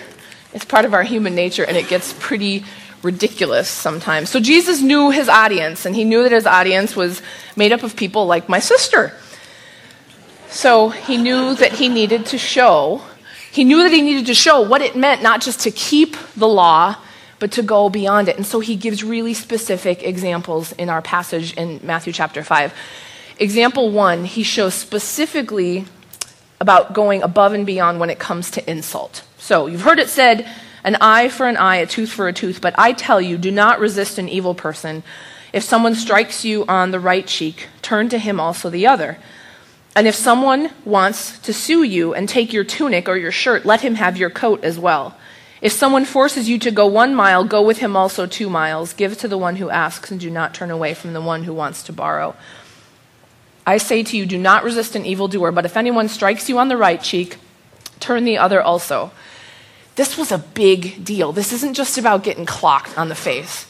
It's 0.53 0.65
part 0.65 0.85
of 0.85 0.93
our 0.93 1.03
human 1.03 1.35
nature, 1.35 1.65
and 1.65 1.75
it 1.75 1.89
gets 1.89 2.13
pretty 2.13 2.63
ridiculous 3.03 3.67
sometimes. 3.67 4.29
So, 4.29 4.39
Jesus 4.39 4.81
knew 4.81 5.11
his 5.11 5.27
audience, 5.27 5.85
and 5.85 5.95
he 5.95 6.05
knew 6.05 6.23
that 6.23 6.31
his 6.31 6.45
audience 6.45 6.95
was 6.95 7.21
made 7.55 7.71
up 7.71 7.83
of 7.83 7.95
people 7.95 8.25
like 8.25 8.47
my 8.47 8.59
sister 8.59 9.13
so 10.49 10.89
he 10.89 11.17
knew 11.17 11.55
that 11.55 11.73
he 11.73 11.89
needed 11.89 12.25
to 12.27 12.37
show, 12.37 13.01
he 13.51 13.63
knew 13.63 13.83
that 13.83 13.91
he 13.91 14.01
needed 14.01 14.25
to 14.27 14.33
show 14.33 14.61
what 14.61 14.81
it 14.81 14.95
meant 14.95 15.21
not 15.21 15.41
just 15.41 15.61
to 15.61 15.71
keep 15.71 16.15
the 16.35 16.47
law, 16.47 16.97
but 17.39 17.51
to 17.53 17.61
go 17.61 17.89
beyond 17.89 18.29
it. 18.29 18.37
And 18.37 18.45
so 18.45 18.59
he 18.59 18.75
gives 18.75 19.03
really 19.03 19.33
specific 19.33 20.03
examples 20.03 20.71
in 20.73 20.89
our 20.89 21.01
passage 21.01 21.53
in 21.53 21.79
Matthew 21.83 22.13
chapter 22.13 22.43
5. 22.43 22.73
Example 23.37 23.91
one, 23.91 24.25
he 24.25 24.43
shows 24.43 24.73
specifically 24.73 25.85
about 26.61 26.93
going 26.93 27.21
above 27.21 27.53
and 27.53 27.65
beyond 27.65 27.99
when 27.99 28.09
it 28.09 28.19
comes 28.19 28.49
to 28.51 28.69
insult. 28.69 29.23
So 29.37 29.67
you've 29.67 29.81
heard 29.81 29.99
it 29.99 30.09
said, 30.09 30.47
an 30.83 30.97
eye 31.01 31.29
for 31.29 31.47
an 31.47 31.57
eye, 31.57 31.77
a 31.77 31.85
tooth 31.85 32.11
for 32.11 32.27
a 32.27 32.33
tooth, 32.33 32.61
but 32.61 32.73
I 32.77 32.93
tell 32.93 33.19
you, 33.19 33.37
do 33.37 33.51
not 33.51 33.79
resist 33.79 34.17
an 34.17 34.29
evil 34.29 34.55
person. 34.55 35.03
If 35.51 35.63
someone 35.63 35.95
strikes 35.95 36.45
you 36.45 36.65
on 36.67 36.91
the 36.91 36.99
right 36.99 37.25
cheek, 37.25 37.67
turn 37.81 38.07
to 38.09 38.19
him 38.19 38.39
also 38.39 38.69
the 38.69 38.87
other. 38.87 39.17
And 39.95 40.07
if 40.07 40.15
someone 40.15 40.71
wants 40.83 41.39
to 41.39 41.53
sue 41.53 41.83
you 41.83 42.13
and 42.13 42.27
take 42.27 42.51
your 42.51 42.65
tunic 42.65 43.07
or 43.07 43.15
your 43.15 43.31
shirt, 43.31 43.65
let 43.65 43.81
him 43.81 43.95
have 43.95 44.17
your 44.17 44.29
coat 44.29 44.63
as 44.63 44.77
well. 44.77 45.17
If 45.61 45.71
someone 45.71 46.03
forces 46.03 46.49
you 46.49 46.59
to 46.59 46.69
go 46.69 46.85
one 46.85 47.15
mile, 47.15 47.45
go 47.45 47.61
with 47.61 47.77
him 47.77 47.95
also 47.95 48.27
two 48.27 48.49
miles. 48.49 48.93
Give 48.93 49.17
to 49.17 49.27
the 49.27 49.37
one 49.37 49.55
who 49.55 49.69
asks, 49.69 50.11
and 50.11 50.19
do 50.19 50.29
not 50.29 50.53
turn 50.53 50.69
away 50.69 50.93
from 50.93 51.13
the 51.13 51.21
one 51.21 51.45
who 51.45 51.53
wants 51.53 51.81
to 51.83 51.93
borrow. 51.93 52.35
I 53.65 53.77
say 53.77 54.03
to 54.03 54.17
you, 54.17 54.25
do 54.25 54.37
not 54.37 54.63
resist 54.63 54.95
an 54.95 55.05
evildoer, 55.05 55.51
but 55.51 55.65
if 55.65 55.77
anyone 55.77 56.09
strikes 56.09 56.49
you 56.49 56.59
on 56.59 56.67
the 56.67 56.77
right 56.77 57.01
cheek, 57.01 57.37
turn 57.99 58.25
the 58.25 58.37
other 58.37 58.61
also. 58.61 59.11
This 59.95 60.17
was 60.17 60.31
a 60.31 60.37
big 60.37 61.05
deal. 61.05 61.31
This 61.31 61.53
isn't 61.53 61.73
just 61.73 61.97
about 61.97 62.23
getting 62.23 62.45
clocked 62.45 62.97
on 62.97 63.07
the 63.07 63.15
face. 63.15 63.65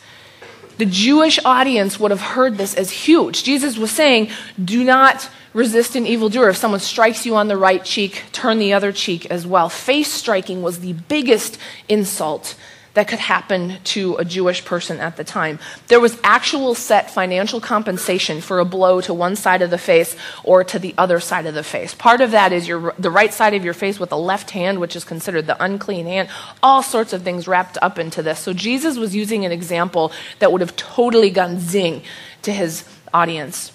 The 0.78 0.86
Jewish 0.86 1.40
audience 1.46 2.00
would 2.00 2.12
have 2.12 2.22
heard 2.22 2.58
this 2.58 2.74
as 2.74 2.92
huge. 2.92 3.44
Jesus 3.44 3.78
was 3.78 3.92
saying, 3.92 4.30
do 4.64 4.84
not 4.84 5.30
resist 5.54 5.96
an 5.96 6.06
evildoer. 6.06 6.50
If 6.50 6.58
someone 6.58 6.82
strikes 6.82 7.26
you 7.26 7.36
on 7.36 7.48
the 7.48 7.58
right 7.58 7.84
cheek, 7.84 8.24
turn 8.34 8.60
the 8.60 8.74
other 8.74 8.92
cheek 8.92 9.26
as 9.28 9.48
well. 9.48 9.70
Face 9.70 10.12
striking 10.12 10.62
was 10.62 10.80
the 10.80 10.94
biggest 10.94 11.58
insult 11.88 12.56
that 12.96 13.10
could 13.10 13.20
happen 13.20 13.78
to 13.84 14.16
a 14.16 14.26
Jewish 14.26 14.66
person 14.66 15.00
at 15.00 15.18
the 15.18 15.24
time. 15.24 15.60
There 15.88 16.00
was 16.00 16.18
actual 16.24 16.74
set 16.76 17.12
financial 17.12 17.62
compensation 17.62 18.42
for 18.42 18.60
a 18.60 18.66
blow 18.66 19.02
to 19.02 19.14
one 19.14 19.36
side 19.36 19.62
of 19.62 19.70
the 19.70 19.78
face 19.78 20.16
or 20.44 20.64
to 20.64 20.80
the 20.80 20.96
other 20.98 21.20
side 21.20 21.46
of 21.46 21.54
the 21.54 21.64
face. 21.64 21.94
Part 21.94 22.22
of 22.22 22.32
that 22.32 22.54
is 22.54 22.68
your, 22.68 22.96
the 22.98 23.12
right 23.12 23.34
side 23.34 23.54
of 23.54 23.66
your 23.66 23.74
face 23.74 24.00
with 24.00 24.10
the 24.10 24.18
left 24.18 24.52
hand, 24.52 24.80
which 24.80 24.96
is 24.96 25.04
considered 25.04 25.46
the 25.46 25.62
unclean 25.62 26.06
hand. 26.06 26.30
All 26.64 26.82
sorts 26.82 27.12
of 27.12 27.22
things 27.22 27.48
wrapped 27.48 27.78
up 27.82 28.00
into 28.00 28.24
this. 28.24 28.40
So 28.40 28.54
Jesus 28.54 28.98
was 28.98 29.14
using 29.14 29.44
an 29.46 29.52
example 29.52 30.14
that 30.40 30.52
would 30.52 30.62
have 30.62 30.76
totally 30.78 31.30
gone 31.30 31.60
zing 31.60 32.02
to 32.44 32.54
his 32.54 32.86
audience. 33.14 33.74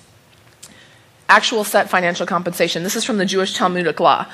Actual 1.29 1.63
set 1.63 1.91
financial 1.91 2.27
compensation. 2.27 2.83
This 2.83 2.97
is 2.97 3.05
from 3.05 3.19
the 3.19 3.27
Jewish 3.27 3.55
Talmudic 3.55 4.01
law 4.01 4.27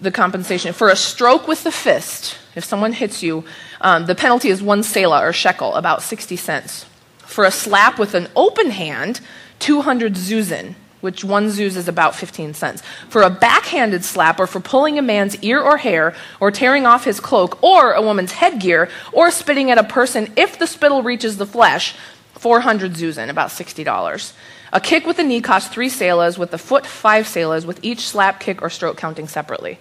the 0.00 0.10
compensation. 0.10 0.72
For 0.72 0.88
a 0.88 0.96
stroke 0.96 1.48
with 1.48 1.64
the 1.64 1.72
fist, 1.72 2.36
if 2.54 2.64
someone 2.64 2.92
hits 2.92 3.22
you, 3.22 3.44
um, 3.80 4.06
the 4.06 4.14
penalty 4.14 4.48
is 4.48 4.62
one 4.62 4.82
selah 4.82 5.20
or 5.20 5.32
shekel, 5.32 5.74
about 5.74 6.02
60 6.02 6.36
cents. 6.36 6.86
For 7.18 7.44
a 7.44 7.50
slap 7.50 7.98
with 7.98 8.14
an 8.14 8.28
open 8.36 8.70
hand, 8.70 9.20
200 9.58 10.14
zuzin, 10.14 10.74
which 11.00 11.24
one 11.24 11.46
zuz 11.46 11.76
is 11.76 11.88
about 11.88 12.14
15 12.14 12.54
cents. 12.54 12.82
For 13.08 13.22
a 13.22 13.30
backhanded 13.30 14.04
slap, 14.04 14.38
or 14.38 14.46
for 14.46 14.60
pulling 14.60 14.98
a 14.98 15.02
man's 15.02 15.36
ear 15.42 15.60
or 15.60 15.78
hair, 15.78 16.14
or 16.40 16.50
tearing 16.50 16.86
off 16.86 17.04
his 17.04 17.20
cloak, 17.20 17.62
or 17.62 17.92
a 17.92 18.02
woman's 18.02 18.32
headgear, 18.32 18.88
or 19.12 19.30
spitting 19.30 19.70
at 19.70 19.78
a 19.78 19.84
person 19.84 20.32
if 20.36 20.58
the 20.58 20.66
spittle 20.66 21.02
reaches 21.02 21.36
the 21.36 21.46
flesh, 21.46 21.94
400 22.34 22.92
zuzin, 22.92 23.28
about 23.28 23.50
$60. 23.50 24.32
A 24.76 24.80
kick 24.80 25.06
with 25.06 25.16
the 25.16 25.24
knee 25.24 25.40
costs 25.40 25.70
three 25.70 25.88
selahs, 25.88 26.36
with 26.36 26.50
the 26.50 26.58
foot 26.58 26.84
five 26.84 27.24
selahs, 27.24 27.64
with 27.64 27.80
each 27.82 28.06
slap, 28.06 28.40
kick, 28.40 28.60
or 28.60 28.68
stroke 28.68 28.98
counting 28.98 29.26
separately. 29.26 29.78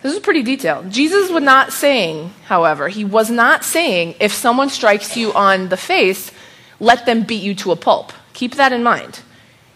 This 0.00 0.14
is 0.14 0.20
pretty 0.20 0.42
detailed. 0.42 0.90
Jesus 0.90 1.30
was 1.30 1.42
not 1.42 1.74
saying, 1.74 2.32
however, 2.46 2.88
he 2.88 3.04
was 3.04 3.30
not 3.30 3.64
saying 3.64 4.14
if 4.18 4.32
someone 4.32 4.70
strikes 4.70 5.14
you 5.14 5.34
on 5.34 5.68
the 5.68 5.76
face, 5.76 6.32
let 6.80 7.04
them 7.04 7.22
beat 7.22 7.42
you 7.42 7.54
to 7.56 7.72
a 7.72 7.76
pulp. 7.76 8.14
Keep 8.32 8.54
that 8.54 8.72
in 8.72 8.82
mind. 8.82 9.20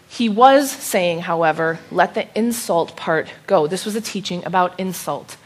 He 0.07 0.29
was 0.29 0.71
saying, 0.71 1.19
however, 1.19 1.77
let 1.91 2.15
the 2.15 2.25
insult 2.35 2.95
part 2.95 3.29
go. 3.45 3.67
This 3.67 3.85
was 3.85 3.95
a 3.95 4.01
teaching 4.01 4.43
about 4.45 4.79
insult. 4.79 5.37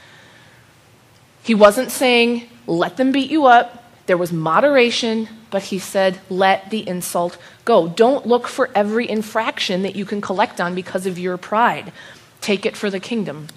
He 1.44 1.56
wasn't 1.56 1.92
saying, 1.92 2.48
let 2.68 2.96
them 2.96 3.12
beat 3.12 3.30
you 3.30 3.48
up. 3.48 3.84
There 4.06 4.18
was 4.18 4.32
moderation, 4.32 5.28
but 5.54 5.64
he 5.64 5.80
said, 5.80 6.20
let 6.30 6.70
the 6.70 6.86
insult 6.86 7.38
go. 7.64 7.88
Don't 7.88 8.28
look 8.28 8.48
for 8.48 8.70
every 8.76 9.08
infraction 9.10 9.84
that 9.84 9.96
you 9.96 10.04
can 10.04 10.20
collect 10.20 10.60
on 10.60 10.76
because 10.76 11.06
of 11.06 11.18
your 11.18 11.38
pride. 11.38 11.94
Take 12.42 12.66
it 12.66 12.76
for 12.76 12.90
the 12.90 13.00
kingdom 13.00 13.48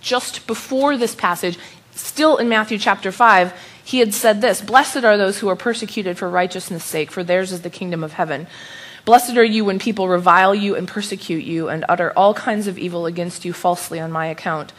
just 0.00 0.46
before 0.46 0.96
this 0.96 1.14
passage, 1.14 1.58
still 1.94 2.36
in 2.36 2.48
Matthew 2.48 2.78
chapter 2.78 3.12
5, 3.12 3.52
he 3.84 3.98
had 3.98 4.14
said 4.14 4.40
this 4.40 4.60
Blessed 4.60 5.04
are 5.04 5.16
those 5.16 5.38
who 5.38 5.48
are 5.48 5.56
persecuted 5.56 6.18
for 6.18 6.28
righteousness' 6.28 6.84
sake, 6.84 7.10
for 7.10 7.24
theirs 7.24 7.52
is 7.52 7.62
the 7.62 7.70
kingdom 7.70 8.04
of 8.04 8.14
heaven. 8.14 8.46
Blessed 9.04 9.36
are 9.36 9.44
you 9.44 9.64
when 9.64 9.78
people 9.78 10.08
revile 10.08 10.54
you 10.54 10.74
and 10.74 10.86
persecute 10.86 11.44
you 11.44 11.68
and 11.68 11.84
utter 11.88 12.12
all 12.14 12.34
kinds 12.34 12.66
of 12.66 12.78
evil 12.78 13.06
against 13.06 13.44
you 13.44 13.52
falsely 13.52 13.98
on 13.98 14.12
my 14.12 14.26
account. 14.26 14.72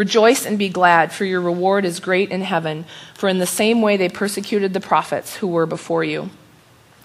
Rejoice 0.00 0.46
and 0.46 0.58
be 0.58 0.70
glad, 0.70 1.12
for 1.12 1.26
your 1.26 1.42
reward 1.42 1.84
is 1.84 2.00
great 2.00 2.30
in 2.30 2.40
heaven, 2.40 2.86
for 3.12 3.28
in 3.28 3.36
the 3.36 3.44
same 3.44 3.82
way 3.82 3.98
they 3.98 4.08
persecuted 4.08 4.72
the 4.72 4.80
prophets 4.80 5.36
who 5.36 5.46
were 5.46 5.66
before 5.66 6.02
you. 6.02 6.30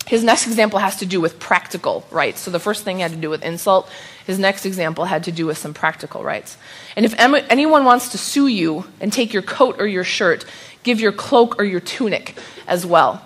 His 0.08 0.24
next 0.24 0.48
example 0.48 0.80
has 0.80 0.96
to 1.00 1.06
do 1.06 1.20
with 1.20 1.38
practical 1.38 2.08
rights. 2.10 2.40
So 2.40 2.52
the 2.52 2.58
first 2.58 2.86
thing 2.86 3.00
had 3.00 3.12
to 3.12 3.18
do 3.18 3.30
with 3.30 3.44
insult. 3.44 3.90
His 4.26 4.40
next 4.40 4.66
example 4.66 5.04
had 5.04 5.26
to 5.26 5.34
do 5.34 5.46
with 5.46 5.58
some 5.58 5.74
practical 5.74 6.24
rights. 6.24 6.58
And 6.96 7.06
if 7.06 7.14
anyone 7.18 7.84
wants 7.84 8.08
to 8.14 8.18
sue 8.18 8.48
you 8.48 8.86
and 9.02 9.12
take 9.12 9.34
your 9.34 9.44
coat 9.44 9.76
or 9.78 9.88
your 9.88 10.06
shirt, 10.06 10.46
give 10.84 11.02
your 11.02 11.12
cloak 11.12 11.60
or 11.60 11.66
your 11.66 11.82
tunic 11.82 12.38
as 12.66 12.86
well. 12.86 13.22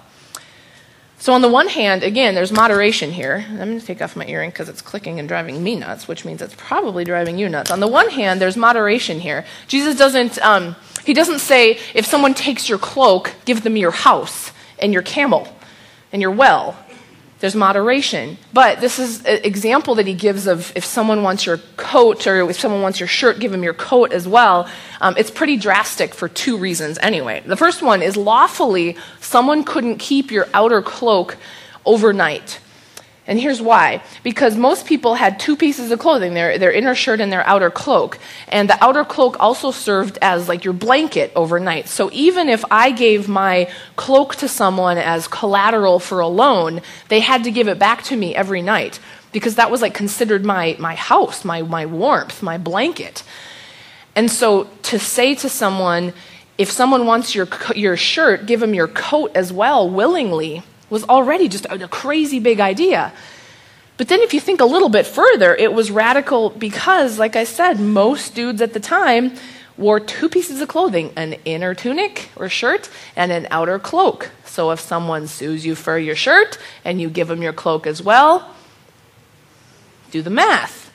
So, 1.21 1.33
on 1.33 1.41
the 1.41 1.49
one 1.49 1.67
hand, 1.67 2.01
again, 2.01 2.33
there's 2.33 2.51
moderation 2.51 3.11
here. 3.11 3.45
I'm 3.49 3.57
going 3.57 3.79
to 3.79 3.85
take 3.85 4.01
off 4.01 4.15
my 4.15 4.25
earring 4.25 4.51
because 4.51 4.69
it's 4.69 4.81
clicking 4.81 5.19
and 5.19 5.27
driving 5.27 5.61
me 5.61 5.75
nuts, 5.75 6.07
which 6.07 6.23
means 6.23 6.41
it's 6.41 6.55
probably 6.55 7.03
driving 7.03 7.37
you 7.37 7.49
nuts. 7.49 7.71
On 7.71 7.81
the 7.81 7.89
one 7.89 8.09
hand, 8.09 8.39
there's 8.39 8.55
moderation 8.55 9.19
here. 9.19 9.43
Jesus 9.67 9.97
doesn't, 9.97 10.37
um, 10.39 10.77
he 11.03 11.13
doesn't 11.13 11.39
say, 11.39 11.77
if 11.93 12.05
someone 12.05 12.33
takes 12.33 12.69
your 12.69 12.77
cloak, 12.77 13.35
give 13.43 13.63
them 13.63 13.75
your 13.75 13.91
house 13.91 14.53
and 14.79 14.93
your 14.93 15.01
camel 15.01 15.53
and 16.13 16.21
your 16.21 16.31
well 16.31 16.77
there's 17.39 17.55
moderation. 17.55 18.37
But 18.53 18.81
this 18.81 18.99
is 18.99 19.23
an 19.25 19.39
example 19.43 19.95
that 19.95 20.05
he 20.05 20.13
gives 20.13 20.45
of 20.45 20.75
if 20.75 20.83
someone 20.83 21.23
wants 21.23 21.45
your 21.45 21.57
coat 21.77 22.27
or 22.27 22.49
if 22.49 22.59
someone 22.59 22.81
wants 22.81 22.99
your 22.99 23.07
shirt, 23.07 23.39
give 23.39 23.51
them 23.51 23.63
your 23.63 23.73
coat 23.73 24.11
as 24.11 24.27
well. 24.27 24.69
Um, 25.01 25.15
it's 25.17 25.31
pretty 25.31 25.57
drastic 25.57 26.13
for 26.13 26.27
two 26.27 26.57
reasons, 26.57 26.97
anyway. 27.01 27.41
The 27.45 27.55
first 27.57 27.81
one 27.81 28.01
is 28.01 28.17
lawfully, 28.17 28.97
someone 29.21 29.63
couldn't 29.63 29.97
keep 29.97 30.31
your 30.31 30.47
outer 30.53 30.81
cloak 30.81 31.37
overnight. 31.85 32.59
And 33.29 33.39
here's 33.39 33.61
why. 33.61 34.01
Because 34.23 34.57
most 34.57 34.87
people 34.87 35.13
had 35.13 35.39
two 35.39 35.55
pieces 35.55 35.91
of 35.91 35.99
clothing 35.99 36.33
their, 36.33 36.57
their 36.57 36.71
inner 36.71 36.95
shirt 36.95 37.21
and 37.21 37.31
their 37.31 37.45
outer 37.45 37.69
cloak. 37.69 38.17
And 38.47 38.67
the 38.67 38.83
outer 38.83 39.05
cloak 39.05 39.39
also 39.39 39.69
served 39.69 40.17
as 40.19 40.49
like 40.49 40.65
your 40.65 40.73
blanket 40.73 41.31
overnight. 41.35 41.87
So 41.87 42.09
even 42.11 42.49
if 42.49 42.65
I 42.71 42.89
gave 42.89 43.29
my 43.29 43.71
cloak 43.95 44.35
to 44.37 44.47
someone 44.47 44.97
as 44.97 45.27
collateral 45.27 45.99
for 45.99 46.21
a 46.21 46.27
loan, 46.27 46.81
they 47.09 47.19
had 47.19 47.43
to 47.43 47.51
give 47.51 47.67
it 47.67 47.77
back 47.77 48.01
to 48.05 48.17
me 48.17 48.33
every 48.33 48.63
night. 48.63 48.99
Because 49.31 49.55
that 49.55 49.69
was 49.69 49.83
like 49.83 49.93
considered 49.93 50.43
my, 50.43 50.75
my 50.79 50.95
house, 50.95 51.45
my, 51.45 51.61
my 51.61 51.85
warmth, 51.85 52.41
my 52.41 52.57
blanket. 52.57 53.21
And 54.15 54.31
so 54.31 54.63
to 54.81 54.97
say 54.97 55.35
to 55.35 55.49
someone, 55.49 56.13
if 56.57 56.71
someone 56.71 57.05
wants 57.05 57.35
your, 57.35 57.47
your 57.75 57.95
shirt, 57.95 58.47
give 58.47 58.59
them 58.59 58.73
your 58.73 58.87
coat 58.87 59.33
as 59.35 59.53
well 59.53 59.87
willingly 59.87 60.63
was 60.89 61.03
already 61.05 61.47
just 61.47 61.65
a, 61.65 61.87
crazy 61.87 62.39
big 62.39 62.59
idea. 62.59 63.13
But 63.97 64.07
then, 64.07 64.21
if 64.21 64.33
you 64.33 64.39
think 64.39 64.61
a 64.61 64.65
little 64.65 64.89
bit 64.89 65.05
further, 65.05 65.53
it 65.55 65.73
was 65.73 65.91
radical 65.91 66.51
because, 66.51 67.19
like 67.19 67.35
I 67.35 67.43
said, 67.43 67.79
most 67.79 68.33
dudes 68.33 68.61
at 68.61 68.73
the 68.73 68.79
time 68.79 69.33
wore 69.77 69.99
two 69.99 70.29
pieces 70.29 70.61
of 70.61 70.67
clothing 70.67 71.11
an 71.15 71.33
inner 71.45 71.73
tunic 71.73 72.29
or 72.35 72.49
shirt 72.49 72.89
and 73.15 73.31
an 73.31 73.47
outer 73.51 73.77
cloak. 73.77 74.31
So, 74.45 74.71
if 74.71 74.79
someone 74.79 75.27
sues 75.27 75.65
you 75.65 75.75
for 75.75 75.97
your 75.97 76.15
shirt 76.15 76.57
and 76.85 77.01
you 77.01 77.09
give 77.09 77.27
them 77.27 77.41
your 77.41 77.53
cloak 77.53 77.85
as 77.85 78.01
well, 78.01 78.55
do 80.11 80.21
the 80.21 80.29
math. 80.29 80.91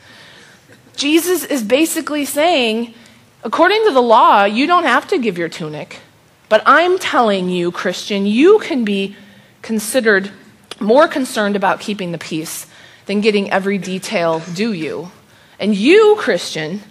Jesus 0.96 1.44
is 1.44 1.62
basically 1.62 2.24
saying, 2.24 2.94
according 3.42 3.85
to 3.85 3.92
the 3.92 4.00
law, 4.02 4.44
you 4.44 4.66
don't 4.66 4.85
have 4.85 5.07
to 5.09 5.18
give 5.18 5.37
your 5.37 5.48
tunic. 5.48 6.00
But 6.48 6.62
I'm 6.66 6.98
telling 6.98 7.48
you, 7.48 7.72
Christian, 7.72 8.26
you 8.26 8.59
can 8.61 8.85
be 8.85 9.16
considered 9.64 10.31
more 10.79 11.09
concerned 11.09 11.57
about 11.57 11.81
keeping 11.81 12.12
the 12.12 12.18
peace 12.18 12.66
than 13.07 13.22
getting 13.22 13.50
every 13.50 13.79
detail 13.79 14.40
due 14.55 14.72
you. 14.72 15.11
And 15.59 15.74
you, 15.74 16.16
Christian, 16.18 16.83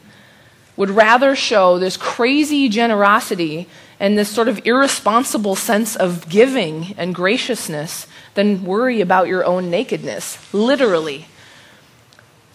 would 0.75 0.89
rather 0.89 1.36
show 1.36 1.77
this 1.77 1.95
crazy 1.97 2.67
generosity 2.67 3.69
and 3.99 4.17
this 4.17 4.29
sort 4.29 4.47
of 4.47 4.65
irresponsible 4.65 5.55
sense 5.55 5.95
of 5.95 6.27
giving 6.27 6.95
and 6.97 7.13
graciousness 7.13 8.07
than 8.33 8.65
worry 8.65 9.01
about 9.01 9.27
your 9.27 9.45
own 9.45 9.69
nakedness, 9.69 10.39
literally. 10.51 11.27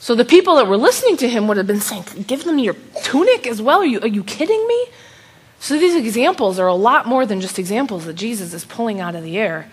So 0.01 0.17
the 0.17 0.25
people 0.25 0.57
that 0.57 0.67
were 0.67 0.77
listening 0.77 1.17
to 1.19 1.29
him 1.29 1.47
would 1.47 1.57
have 1.57 1.67
been 1.67 1.81
saying, 1.81 2.05
Give 2.27 2.43
them 2.43 2.59
your 2.59 2.75
tunic 3.05 3.47
as 3.47 3.63
well? 3.63 3.81
Are 3.81 3.87
you, 3.87 4.01
are 4.01 4.09
you 4.09 4.25
kidding 4.25 4.67
me? 4.67 4.87
So 5.61 5.79
these 5.79 5.95
examples 5.95 6.59
are 6.59 6.67
a 6.67 6.75
lot 6.75 7.07
more 7.07 7.25
than 7.25 7.41
just 7.41 7.59
examples 7.59 8.05
that 8.07 8.15
Jesus 8.15 8.53
is 8.53 8.65
pulling 8.65 9.01
out 9.01 9.15
of 9.15 9.23
the 9.23 9.39
air. 9.39 9.71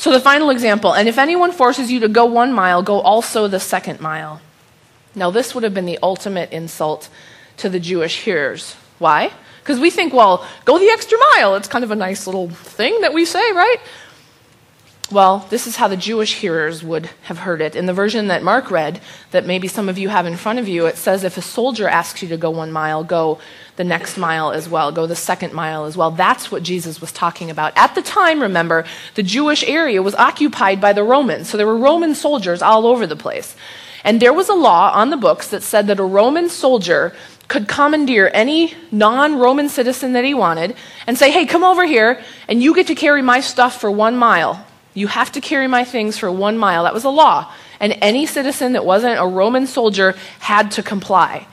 So, 0.00 0.10
the 0.10 0.18
final 0.18 0.48
example 0.48 0.94
and 0.94 1.10
if 1.10 1.18
anyone 1.18 1.52
forces 1.52 1.92
you 1.92 2.00
to 2.00 2.08
go 2.08 2.24
one 2.24 2.54
mile, 2.54 2.82
go 2.82 3.02
also 3.02 3.48
the 3.48 3.60
second 3.60 4.00
mile. 4.00 4.40
Now, 5.14 5.30
this 5.30 5.54
would 5.54 5.62
have 5.62 5.74
been 5.74 5.84
the 5.84 5.98
ultimate 6.02 6.50
insult 6.52 7.10
to 7.58 7.68
the 7.68 7.78
Jewish 7.78 8.22
hearers. 8.22 8.76
Why? 8.98 9.30
Because 9.58 9.78
we 9.78 9.90
think, 9.90 10.14
well, 10.14 10.46
go 10.64 10.78
the 10.78 10.88
extra 10.88 11.18
mile. 11.34 11.54
It's 11.54 11.68
kind 11.68 11.84
of 11.84 11.90
a 11.90 11.96
nice 11.96 12.26
little 12.26 12.48
thing 12.48 13.02
that 13.02 13.12
we 13.12 13.26
say, 13.26 13.52
right? 13.52 13.76
Well, 15.12 15.44
this 15.50 15.66
is 15.66 15.74
how 15.74 15.88
the 15.88 15.96
Jewish 15.96 16.36
hearers 16.36 16.84
would 16.84 17.06
have 17.22 17.38
heard 17.38 17.60
it. 17.60 17.74
In 17.74 17.86
the 17.86 17.92
version 17.92 18.28
that 18.28 18.44
Mark 18.44 18.70
read, 18.70 19.00
that 19.32 19.44
maybe 19.44 19.66
some 19.66 19.88
of 19.88 19.98
you 19.98 20.08
have 20.08 20.24
in 20.24 20.36
front 20.36 20.60
of 20.60 20.68
you, 20.68 20.86
it 20.86 20.96
says 20.96 21.24
if 21.24 21.36
a 21.36 21.42
soldier 21.42 21.88
asks 21.88 22.22
you 22.22 22.28
to 22.28 22.36
go 22.36 22.50
one 22.50 22.70
mile, 22.70 23.02
go 23.02 23.40
the 23.74 23.82
next 23.82 24.16
mile 24.16 24.52
as 24.52 24.68
well, 24.68 24.92
go 24.92 25.08
the 25.08 25.16
second 25.16 25.52
mile 25.52 25.84
as 25.84 25.96
well. 25.96 26.12
That's 26.12 26.52
what 26.52 26.62
Jesus 26.62 27.00
was 27.00 27.10
talking 27.10 27.50
about. 27.50 27.72
At 27.76 27.96
the 27.96 28.02
time, 28.02 28.40
remember, 28.40 28.84
the 29.16 29.24
Jewish 29.24 29.64
area 29.64 30.00
was 30.00 30.14
occupied 30.14 30.80
by 30.80 30.92
the 30.92 31.02
Romans, 31.02 31.50
so 31.50 31.56
there 31.56 31.66
were 31.66 31.76
Roman 31.76 32.14
soldiers 32.14 32.62
all 32.62 32.86
over 32.86 33.04
the 33.04 33.16
place. 33.16 33.56
And 34.04 34.22
there 34.22 34.32
was 34.32 34.48
a 34.48 34.54
law 34.54 34.92
on 34.94 35.10
the 35.10 35.16
books 35.16 35.48
that 35.48 35.64
said 35.64 35.88
that 35.88 35.98
a 35.98 36.04
Roman 36.04 36.48
soldier 36.48 37.12
could 37.48 37.66
commandeer 37.66 38.30
any 38.32 38.74
non 38.92 39.40
Roman 39.40 39.68
citizen 39.68 40.12
that 40.12 40.24
he 40.24 40.34
wanted 40.34 40.76
and 41.08 41.18
say, 41.18 41.32
hey, 41.32 41.46
come 41.46 41.64
over 41.64 41.84
here, 41.84 42.22
and 42.46 42.62
you 42.62 42.76
get 42.76 42.86
to 42.86 42.94
carry 42.94 43.22
my 43.22 43.40
stuff 43.40 43.80
for 43.80 43.90
one 43.90 44.16
mile. 44.16 44.64
You 44.94 45.06
have 45.06 45.32
to 45.32 45.40
carry 45.40 45.66
my 45.66 45.84
things 45.84 46.18
for 46.18 46.30
one 46.30 46.58
mile. 46.58 46.84
That 46.84 46.94
was 46.94 47.04
a 47.04 47.10
law. 47.10 47.52
And 47.78 47.96
any 48.00 48.26
citizen 48.26 48.72
that 48.72 48.84
wasn't 48.84 49.20
a 49.20 49.26
Roman 49.26 49.66
soldier 49.66 50.14
had 50.40 50.70
to 50.72 50.82
comply. 50.82 51.46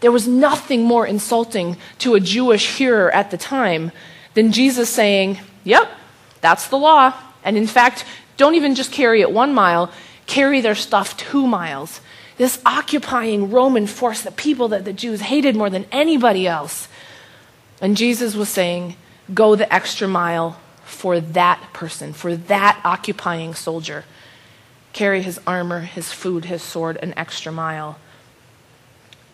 There 0.00 0.12
was 0.12 0.28
nothing 0.28 0.82
more 0.84 1.06
insulting 1.06 1.78
to 1.98 2.14
a 2.14 2.20
Jewish 2.20 2.76
hearer 2.76 3.10
at 3.10 3.30
the 3.30 3.38
time 3.38 3.92
than 4.34 4.52
Jesus 4.52 4.90
saying, 4.90 5.38
Yep, 5.64 5.90
that's 6.40 6.68
the 6.68 6.78
law. 6.78 7.14
And 7.42 7.56
in 7.56 7.66
fact, 7.66 8.04
don't 8.36 8.54
even 8.54 8.74
just 8.74 8.92
carry 8.92 9.22
it 9.22 9.32
one 9.32 9.54
mile, 9.54 9.90
carry 10.26 10.60
their 10.60 10.74
stuff 10.74 11.16
two 11.16 11.46
miles. 11.46 12.00
This 12.36 12.60
occupying 12.66 13.50
Roman 13.50 13.86
force, 13.86 14.20
the 14.20 14.30
people 14.30 14.68
that 14.68 14.84
the 14.84 14.92
Jews 14.92 15.22
hated 15.22 15.56
more 15.56 15.70
than 15.70 15.86
anybody 15.90 16.46
else. 16.46 16.88
And 17.80 17.96
Jesus 17.96 18.34
was 18.34 18.50
saying, 18.50 18.96
Go 19.32 19.56
the 19.56 19.72
extra 19.72 20.06
mile 20.06 20.60
for 20.86 21.20
that 21.20 21.72
person, 21.72 22.12
for 22.12 22.36
that 22.36 22.80
occupying 22.84 23.54
soldier. 23.54 24.04
Carry 24.92 25.20
his 25.20 25.40
armor, 25.46 25.80
his 25.80 26.12
food, 26.12 26.46
his 26.46 26.62
sword 26.62 26.96
an 27.02 27.12
extra 27.16 27.52
mile. 27.52 27.98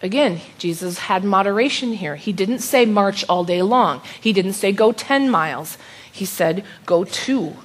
Again, 0.01 0.41
Jesus 0.59 0.99
had 0.99 1.23
moderation 1.23 1.93
here. 1.93 2.17
He 2.17 2.33
didn't 2.33 2.59
say 2.59 2.85
march 2.87 3.25
all 3.29 3.45
day 3.45 3.63
long. 3.63 4.01
He 4.21 4.33
didn't 4.33 4.55
say 4.55 4.73
go 4.73 4.91
10 4.91 5.31
miles. 5.31 5.79
He 6.11 6.25
said 6.25 6.65
go 6.87 7.05
two. 7.05 7.57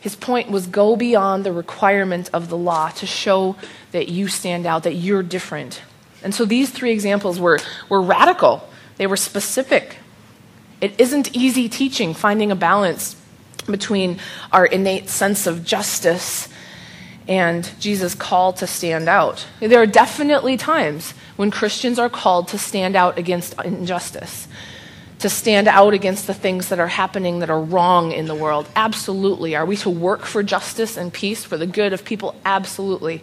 His 0.00 0.16
point 0.16 0.50
was 0.50 0.66
go 0.66 0.96
beyond 0.96 1.44
the 1.44 1.52
requirement 1.52 2.30
of 2.32 2.48
the 2.48 2.56
law 2.56 2.88
to 2.90 3.06
show 3.06 3.56
that 3.92 4.08
you 4.08 4.28
stand 4.28 4.64
out, 4.64 4.84
that 4.84 4.94
you're 4.94 5.22
different. 5.22 5.82
And 6.22 6.34
so 6.34 6.46
these 6.46 6.70
three 6.70 6.92
examples 6.92 7.38
were, 7.38 7.58
were 7.90 8.00
radical, 8.00 8.66
they 8.96 9.06
were 9.06 9.16
specific. 9.16 9.96
It 10.80 10.98
isn't 10.98 11.34
easy 11.36 11.68
teaching, 11.68 12.14
finding 12.14 12.50
a 12.50 12.56
balance 12.56 13.16
between 13.66 14.18
our 14.52 14.66
innate 14.66 15.08
sense 15.08 15.46
of 15.46 15.64
justice 15.64 16.48
and 17.28 17.70
Jesus' 17.78 18.14
call 18.14 18.52
to 18.54 18.66
stand 18.66 19.08
out. 19.08 19.46
There 19.60 19.80
are 19.80 19.86
definitely 19.86 20.56
times 20.56 21.12
when 21.36 21.50
Christians 21.50 21.98
are 21.98 22.08
called 22.08 22.48
to 22.48 22.58
stand 22.58 22.96
out 22.96 23.18
against 23.18 23.54
injustice, 23.62 24.48
to 25.20 25.28
stand 25.28 25.68
out 25.68 25.92
against 25.92 26.26
the 26.26 26.34
things 26.34 26.70
that 26.70 26.80
are 26.80 26.88
happening 26.88 27.40
that 27.40 27.50
are 27.50 27.60
wrong 27.60 28.10
in 28.10 28.26
the 28.26 28.34
world. 28.34 28.66
Absolutely. 28.74 29.54
Are 29.54 29.66
we 29.66 29.76
to 29.76 29.90
work 29.90 30.22
for 30.22 30.42
justice 30.42 30.96
and 30.96 31.12
peace 31.12 31.44
for 31.44 31.56
the 31.56 31.66
good 31.66 31.92
of 31.92 32.04
people? 32.04 32.34
Absolutely. 32.44 33.22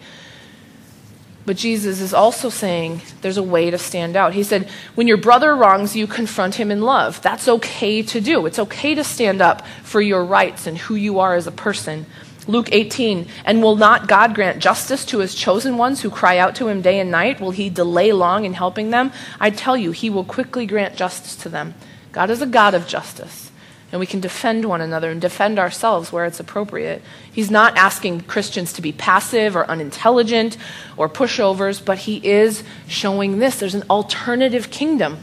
But 1.47 1.55
Jesus 1.55 2.01
is 2.01 2.13
also 2.13 2.49
saying 2.49 3.03
there's 3.21 3.37
a 3.37 3.41
way 3.41 3.71
to 3.71 3.77
stand 3.77 4.17
out. 4.17 4.33
He 4.33 4.43
said, 4.43 4.69
when 4.95 5.07
your 5.07 5.15
brother 5.15 5.55
wrongs 5.55 5.95
you, 5.95 6.05
confront 6.05 6.55
him 6.55 6.69
in 6.71 6.81
love. 6.81 7.21
That's 7.21 7.47
okay 7.47 8.03
to 8.03 8.19
do. 8.19 8.45
It's 8.45 8.59
okay 8.59 8.93
to 8.95 9.03
stand 9.05 9.41
up 9.41 9.65
for 9.81 10.01
your 10.01 10.25
rights 10.25 10.67
and 10.67 10.77
who 10.77 10.95
you 10.95 11.19
are 11.19 11.35
as 11.35 11.47
a 11.47 11.51
person. 11.53 12.05
Luke 12.47 12.67
18, 12.73 13.29
and 13.45 13.63
will 13.63 13.77
not 13.77 14.09
God 14.09 14.35
grant 14.35 14.59
justice 14.59 15.05
to 15.05 15.19
his 15.19 15.33
chosen 15.33 15.77
ones 15.77 16.01
who 16.01 16.09
cry 16.09 16.37
out 16.37 16.53
to 16.55 16.67
him 16.67 16.81
day 16.81 16.99
and 16.99 17.11
night? 17.11 17.39
Will 17.39 17.51
he 17.51 17.69
delay 17.69 18.11
long 18.11 18.43
in 18.43 18.53
helping 18.53 18.89
them? 18.89 19.13
I 19.39 19.49
tell 19.49 19.77
you, 19.77 19.91
he 19.91 20.09
will 20.09 20.25
quickly 20.25 20.65
grant 20.65 20.97
justice 20.97 21.37
to 21.37 21.49
them. 21.49 21.75
God 22.11 22.29
is 22.29 22.41
a 22.41 22.45
God 22.45 22.73
of 22.73 22.87
justice, 22.87 23.46
and 23.91 23.99
we 23.99 24.05
can 24.05 24.19
defend 24.19 24.65
one 24.65 24.81
another 24.81 25.09
and 25.09 25.21
defend 25.21 25.57
ourselves 25.57 26.11
where 26.11 26.25
it's 26.25 26.39
appropriate. 26.39 27.01
He's 27.31 27.49
not 27.49 27.77
asking 27.77 28.21
Christians 28.21 28.73
to 28.73 28.81
be 28.81 28.91
passive 28.91 29.55
or 29.55 29.69
unintelligent 29.69 30.57
or 30.97 31.07
pushovers, 31.07 31.83
but 31.83 31.99
he 31.99 32.17
is 32.27 32.63
showing 32.87 33.39
this 33.39 33.59
there's 33.59 33.75
an 33.75 33.85
alternative 33.89 34.69
kingdom. 34.69 35.19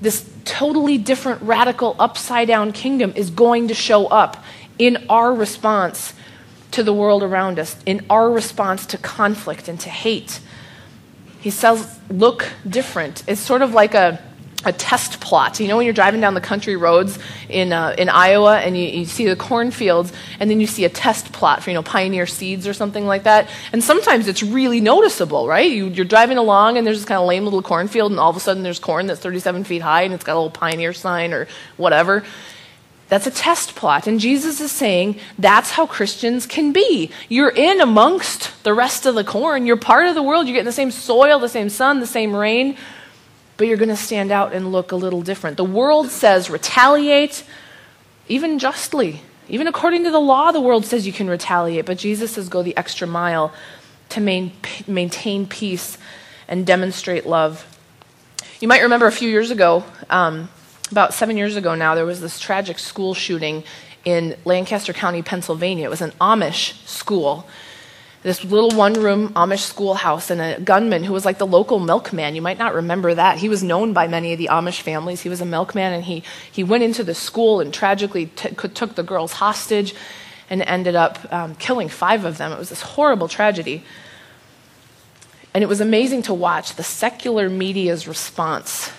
This 0.00 0.28
totally 0.44 0.98
different, 0.98 1.40
radical, 1.42 1.96
upside 1.98 2.48
down 2.48 2.72
kingdom 2.72 3.12
is 3.16 3.30
going 3.30 3.68
to 3.68 3.74
show 3.74 4.06
up 4.06 4.44
in 4.78 5.06
our 5.08 5.32
response 5.32 6.12
to 6.72 6.82
the 6.82 6.92
world 6.92 7.22
around 7.22 7.58
us, 7.58 7.76
in 7.86 8.04
our 8.10 8.30
response 8.30 8.86
to 8.86 8.98
conflict 8.98 9.68
and 9.68 9.78
to 9.80 9.90
hate. 9.90 10.40
He 11.40 11.50
says, 11.50 11.98
look 12.10 12.48
different. 12.68 13.22
It's 13.26 13.40
sort 13.40 13.62
of 13.62 13.72
like 13.74 13.94
a, 13.94 14.22
a 14.64 14.72
test 14.72 15.20
plot. 15.20 15.60
You 15.60 15.68
know, 15.68 15.76
when 15.76 15.86
you're 15.86 15.94
driving 15.94 16.20
down 16.20 16.34
the 16.34 16.40
country 16.40 16.76
roads 16.76 17.18
in, 17.48 17.72
uh, 17.72 17.94
in 17.98 18.08
Iowa 18.08 18.58
and 18.58 18.76
you, 18.76 18.84
you 18.84 19.04
see 19.04 19.26
the 19.26 19.36
cornfields, 19.36 20.12
and 20.40 20.50
then 20.50 20.60
you 20.60 20.66
see 20.66 20.84
a 20.84 20.88
test 20.88 21.32
plot 21.32 21.62
for, 21.62 21.70
you 21.70 21.74
know, 21.74 21.82
Pioneer 21.82 22.26
Seeds 22.26 22.66
or 22.66 22.72
something 22.72 23.06
like 23.06 23.24
that. 23.24 23.48
And 23.72 23.82
sometimes 23.82 24.28
it's 24.28 24.42
really 24.42 24.80
noticeable, 24.80 25.48
right? 25.48 25.70
You, 25.70 25.86
you're 25.88 26.04
driving 26.04 26.38
along 26.38 26.78
and 26.78 26.86
there's 26.86 26.98
this 26.98 27.06
kind 27.06 27.20
of 27.20 27.26
lame 27.26 27.44
little 27.44 27.62
cornfield, 27.62 28.12
and 28.12 28.20
all 28.20 28.30
of 28.30 28.36
a 28.36 28.40
sudden 28.40 28.62
there's 28.62 28.78
corn 28.78 29.06
that's 29.06 29.20
37 29.20 29.64
feet 29.64 29.82
high 29.82 30.02
and 30.02 30.14
it's 30.14 30.24
got 30.24 30.34
a 30.34 30.40
little 30.40 30.50
Pioneer 30.50 30.92
sign 30.92 31.32
or 31.32 31.48
whatever. 31.76 32.24
That's 33.12 33.26
a 33.26 33.30
test 33.30 33.74
plot. 33.74 34.06
And 34.06 34.18
Jesus 34.18 34.58
is 34.62 34.72
saying 34.72 35.18
that's 35.38 35.72
how 35.72 35.84
Christians 35.84 36.46
can 36.46 36.72
be. 36.72 37.10
You're 37.28 37.50
in 37.50 37.82
amongst 37.82 38.64
the 38.64 38.72
rest 38.72 39.04
of 39.04 39.14
the 39.14 39.22
corn. 39.22 39.66
You're 39.66 39.76
part 39.76 40.06
of 40.06 40.14
the 40.14 40.22
world. 40.22 40.46
You're 40.46 40.54
getting 40.54 40.64
the 40.64 40.72
same 40.72 40.90
soil, 40.90 41.38
the 41.38 41.46
same 41.50 41.68
sun, 41.68 42.00
the 42.00 42.06
same 42.06 42.34
rain, 42.34 42.74
but 43.62 43.68
you're 43.68 43.76
going 43.76 43.88
to 43.88 43.96
stand 43.96 44.32
out 44.32 44.52
and 44.52 44.72
look 44.72 44.90
a 44.90 44.96
little 44.96 45.22
different. 45.22 45.56
The 45.56 45.62
world 45.62 46.10
says 46.10 46.50
retaliate, 46.50 47.44
even 48.26 48.58
justly. 48.58 49.22
Even 49.48 49.68
according 49.68 50.02
to 50.02 50.10
the 50.10 50.18
law, 50.18 50.50
the 50.50 50.60
world 50.60 50.84
says 50.84 51.06
you 51.06 51.12
can 51.12 51.30
retaliate, 51.30 51.86
but 51.86 51.96
Jesus 51.96 52.32
says 52.32 52.48
go 52.48 52.64
the 52.64 52.76
extra 52.76 53.06
mile 53.06 53.52
to 54.08 54.20
main, 54.20 54.50
maintain 54.88 55.46
peace 55.46 55.96
and 56.48 56.66
demonstrate 56.66 57.24
love. 57.24 57.64
You 58.58 58.66
might 58.66 58.82
remember 58.82 59.06
a 59.06 59.12
few 59.12 59.28
years 59.28 59.52
ago, 59.52 59.84
um, 60.10 60.48
about 60.90 61.14
seven 61.14 61.36
years 61.36 61.54
ago 61.54 61.76
now, 61.76 61.94
there 61.94 62.04
was 62.04 62.20
this 62.20 62.40
tragic 62.40 62.80
school 62.80 63.14
shooting 63.14 63.62
in 64.04 64.36
Lancaster 64.44 64.92
County, 64.92 65.22
Pennsylvania. 65.22 65.86
It 65.86 65.90
was 65.90 66.02
an 66.02 66.10
Amish 66.20 66.84
school, 66.84 67.46
this 68.22 68.44
little 68.44 68.70
one 68.70 68.94
room 68.94 69.30
Amish 69.30 69.60
schoolhouse, 69.60 70.30
and 70.30 70.40
a 70.40 70.60
gunman 70.60 71.04
who 71.04 71.12
was 71.12 71.24
like 71.24 71.38
the 71.38 71.46
local 71.46 71.80
milkman. 71.80 72.34
You 72.34 72.42
might 72.42 72.58
not 72.58 72.74
remember 72.74 73.14
that. 73.14 73.38
He 73.38 73.48
was 73.48 73.62
known 73.62 73.92
by 73.92 74.06
many 74.06 74.32
of 74.32 74.38
the 74.38 74.48
Amish 74.50 74.80
families. 74.80 75.22
He 75.22 75.28
was 75.28 75.40
a 75.40 75.46
milkman, 75.46 75.92
and 75.92 76.04
he, 76.04 76.22
he 76.50 76.62
went 76.62 76.84
into 76.84 77.02
the 77.02 77.14
school 77.14 77.60
and 77.60 77.74
tragically 77.74 78.26
t- 78.26 78.50
took 78.50 78.94
the 78.94 79.02
girls 79.02 79.32
hostage 79.32 79.94
and 80.48 80.62
ended 80.62 80.94
up 80.94 81.32
um, 81.32 81.54
killing 81.56 81.88
five 81.88 82.24
of 82.24 82.38
them. 82.38 82.52
It 82.52 82.58
was 82.58 82.68
this 82.68 82.82
horrible 82.82 83.26
tragedy. 83.26 83.84
And 85.54 85.64
it 85.64 85.66
was 85.66 85.80
amazing 85.80 86.22
to 86.22 86.34
watch 86.34 86.76
the 86.76 86.82
secular 86.82 87.48
media's 87.48 88.06
response 88.06 88.92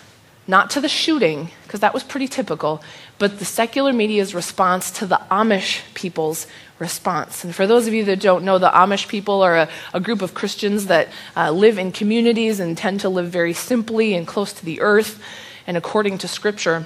not 0.46 0.70
to 0.72 0.82
the 0.82 0.90
shooting, 0.90 1.50
because 1.64 1.80
that 1.80 1.94
was 1.94 2.04
pretty 2.04 2.28
typical, 2.28 2.84
but 3.24 3.40
the 3.40 3.46
secular 3.46 3.94
media's 3.94 4.36
response 4.36 4.92
to 4.92 5.06
the 5.06 5.16
Amish 5.32 5.80
people's 5.94 6.46
response. 6.78 7.46
And 7.46 7.56
for 7.56 7.66
those 7.66 7.88
of 7.88 7.94
you 7.94 8.04
that 8.04 8.20
don't 8.20 8.44
know, 8.44 8.58
the 8.58 8.70
Amish 8.70 9.08
people 9.08 9.42
are 9.42 9.56
a, 9.56 9.70
a 9.94 10.02
group 10.02 10.22
of 10.22 10.34
Christians 10.34 10.88
that 10.88 11.08
uh, 11.38 11.50
live 11.50 11.78
in 11.78 11.94
communities 11.94 12.60
and 12.60 12.78
tend 12.78 13.00
to 13.00 13.08
live 13.08 13.30
very 13.30 13.54
simply 13.54 14.14
and 14.14 14.28
close 14.28 14.52
to 14.52 14.66
the 14.66 14.82
earth 14.82 15.24
and 15.66 15.78
according 15.78 16.18
to 16.18 16.28
Scripture. 16.28 16.86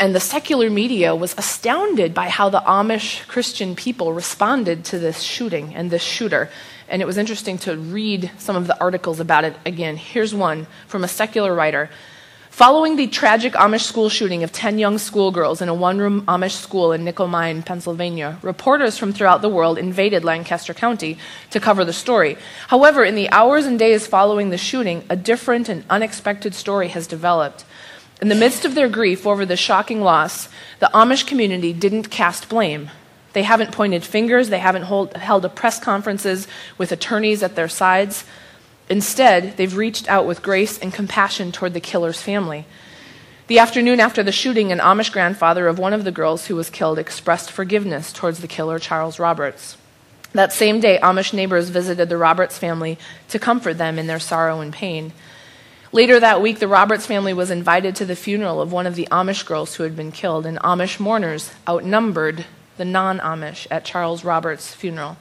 And 0.00 0.12
the 0.12 0.18
secular 0.18 0.68
media 0.68 1.14
was 1.14 1.38
astounded 1.38 2.12
by 2.12 2.28
how 2.28 2.48
the 2.48 2.62
Amish 2.62 3.24
Christian 3.28 3.76
people 3.76 4.12
responded 4.12 4.84
to 4.86 4.98
this 4.98 5.20
shooting 5.20 5.72
and 5.72 5.92
this 5.92 6.02
shooter 6.02 6.50
and 6.90 7.00
it 7.00 7.04
was 7.04 7.16
interesting 7.16 7.56
to 7.58 7.76
read 7.76 8.32
some 8.36 8.56
of 8.56 8.66
the 8.66 8.78
articles 8.80 9.20
about 9.20 9.44
it 9.44 9.54
again. 9.64 9.96
Here's 9.96 10.34
one 10.34 10.66
from 10.88 11.04
a 11.04 11.08
secular 11.08 11.54
writer. 11.54 11.88
Following 12.50 12.96
the 12.96 13.06
tragic 13.06 13.54
Amish 13.54 13.84
school 13.84 14.08
shooting 14.08 14.42
of 14.42 14.52
10 14.52 14.78
young 14.78 14.98
schoolgirls 14.98 15.62
in 15.62 15.68
a 15.68 15.74
one 15.74 15.98
room 15.98 16.22
Amish 16.26 16.56
school 16.56 16.92
in 16.92 17.04
Nickel 17.04 17.28
Mine, 17.28 17.62
Pennsylvania, 17.62 18.38
reporters 18.42 18.98
from 18.98 19.12
throughout 19.12 19.40
the 19.40 19.48
world 19.48 19.78
invaded 19.78 20.24
Lancaster 20.24 20.74
County 20.74 21.16
to 21.50 21.60
cover 21.60 21.84
the 21.84 21.92
story. 21.92 22.36
However, 22.66 23.04
in 23.04 23.14
the 23.14 23.30
hours 23.30 23.66
and 23.66 23.78
days 23.78 24.06
following 24.06 24.50
the 24.50 24.58
shooting, 24.58 25.04
a 25.08 25.16
different 25.16 25.68
and 25.68 25.84
unexpected 25.88 26.54
story 26.54 26.88
has 26.88 27.06
developed. 27.06 27.64
In 28.20 28.28
the 28.28 28.34
midst 28.34 28.64
of 28.64 28.74
their 28.74 28.88
grief 28.88 29.26
over 29.26 29.46
the 29.46 29.56
shocking 29.56 30.02
loss, 30.02 30.48
the 30.80 30.90
Amish 30.92 31.26
community 31.26 31.72
didn't 31.72 32.10
cast 32.10 32.48
blame. 32.48 32.90
They 33.32 33.44
haven't 33.44 33.72
pointed 33.72 34.04
fingers, 34.04 34.50
they 34.50 34.58
haven't 34.58 34.82
hold, 34.82 35.16
held 35.16 35.54
press 35.54 35.78
conferences 35.78 36.48
with 36.76 36.90
attorneys 36.90 37.44
at 37.44 37.54
their 37.54 37.68
sides. 37.68 38.24
Instead, 38.90 39.56
they've 39.56 39.76
reached 39.76 40.08
out 40.10 40.26
with 40.26 40.42
grace 40.42 40.76
and 40.76 40.92
compassion 40.92 41.52
toward 41.52 41.72
the 41.72 41.80
killer's 41.80 42.20
family. 42.20 42.66
The 43.46 43.60
afternoon 43.60 44.00
after 44.00 44.24
the 44.24 44.32
shooting, 44.32 44.72
an 44.72 44.80
Amish 44.80 45.12
grandfather 45.12 45.68
of 45.68 45.78
one 45.78 45.92
of 45.92 46.02
the 46.02 46.12
girls 46.12 46.46
who 46.46 46.56
was 46.56 46.70
killed 46.70 46.98
expressed 46.98 47.52
forgiveness 47.52 48.12
towards 48.12 48.40
the 48.40 48.48
killer, 48.48 48.80
Charles 48.80 49.20
Roberts. 49.20 49.76
That 50.32 50.52
same 50.52 50.80
day, 50.80 50.98
Amish 51.02 51.32
neighbors 51.32 51.70
visited 51.70 52.08
the 52.08 52.16
Roberts 52.16 52.58
family 52.58 52.98
to 53.28 53.38
comfort 53.38 53.78
them 53.78 53.96
in 53.98 54.08
their 54.08 54.20
sorrow 54.20 54.60
and 54.60 54.72
pain. 54.72 55.12
Later 55.92 56.20
that 56.20 56.42
week, 56.42 56.58
the 56.58 56.68
Roberts 56.68 57.06
family 57.06 57.32
was 57.32 57.50
invited 57.50 57.96
to 57.96 58.04
the 58.04 58.14
funeral 58.14 58.60
of 58.60 58.72
one 58.72 58.86
of 58.86 58.94
the 58.96 59.08
Amish 59.10 59.44
girls 59.44 59.74
who 59.74 59.84
had 59.84 59.96
been 59.96 60.12
killed, 60.12 60.46
and 60.46 60.58
Amish 60.60 61.00
mourners 61.00 61.52
outnumbered 61.68 62.44
the 62.76 62.84
non 62.84 63.18
Amish, 63.20 63.66
at 63.70 63.84
Charles 63.84 64.24
Roberts' 64.24 64.74
funeral. 64.74 65.16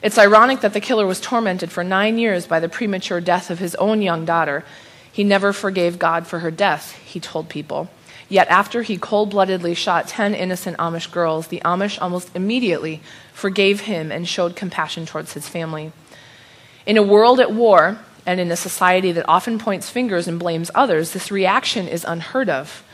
It's 0.00 0.18
ironic 0.18 0.60
that 0.60 0.74
the 0.74 0.80
killer 0.80 1.06
was 1.06 1.20
tormented 1.20 1.72
for 1.72 1.82
nine 1.82 2.18
years 2.18 2.46
by 2.46 2.60
the 2.60 2.68
premature 2.68 3.20
death 3.20 3.50
of 3.50 3.58
his 3.58 3.74
own 3.76 4.00
young 4.00 4.24
daughter. 4.24 4.64
He 5.10 5.24
never 5.24 5.52
forgave 5.52 5.98
God 5.98 6.26
for 6.26 6.38
her 6.38 6.52
death, 6.52 6.92
he 7.04 7.18
told 7.18 7.48
people. 7.48 7.88
Yet 8.28 8.46
after 8.48 8.82
he 8.82 8.96
cold 8.96 9.30
bloodedly 9.30 9.74
shot 9.74 10.06
10 10.06 10.34
innocent 10.34 10.76
Amish 10.76 11.10
girls, 11.10 11.48
the 11.48 11.62
Amish 11.64 12.00
almost 12.00 12.30
immediately 12.36 13.00
forgave 13.32 13.80
him 13.82 14.12
and 14.12 14.28
showed 14.28 14.54
compassion 14.54 15.06
towards 15.06 15.32
his 15.32 15.48
family. 15.48 15.90
In 16.86 16.96
a 16.96 17.02
world 17.02 17.40
at 17.40 17.52
war, 17.52 17.98
And 18.28 18.40
in 18.40 18.52
a 18.52 18.56
society 18.56 19.10
that 19.12 19.24
often 19.26 19.58
points 19.58 19.88
fingers 19.88 20.28
and 20.28 20.38
blames 20.38 20.70
others, 20.74 21.12
this 21.12 21.30
reaction 21.30 21.88
is 21.88 22.04
unheard 22.04 22.50
of. 22.50 22.84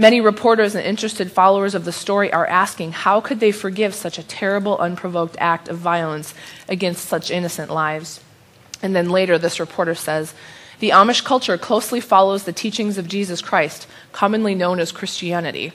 Many 0.00 0.22
reporters 0.22 0.74
and 0.74 0.82
interested 0.82 1.30
followers 1.30 1.74
of 1.74 1.84
the 1.84 1.92
story 1.92 2.32
are 2.32 2.46
asking 2.46 2.92
how 2.92 3.20
could 3.20 3.38
they 3.38 3.52
forgive 3.52 3.94
such 3.94 4.16
a 4.16 4.22
terrible, 4.22 4.78
unprovoked 4.78 5.36
act 5.38 5.68
of 5.68 5.76
violence 5.76 6.32
against 6.70 7.04
such 7.04 7.30
innocent 7.30 7.70
lives? 7.70 8.22
And 8.82 8.96
then 8.96 9.10
later, 9.10 9.36
this 9.36 9.60
reporter 9.60 9.94
says, 9.94 10.32
the 10.78 10.88
Amish 10.88 11.22
culture 11.22 11.58
closely 11.58 12.00
follows 12.00 12.44
the 12.44 12.52
teachings 12.54 12.96
of 12.96 13.08
Jesus 13.08 13.42
Christ, 13.42 13.86
commonly 14.10 14.54
known 14.54 14.80
as 14.80 14.90
Christianity. 14.90 15.74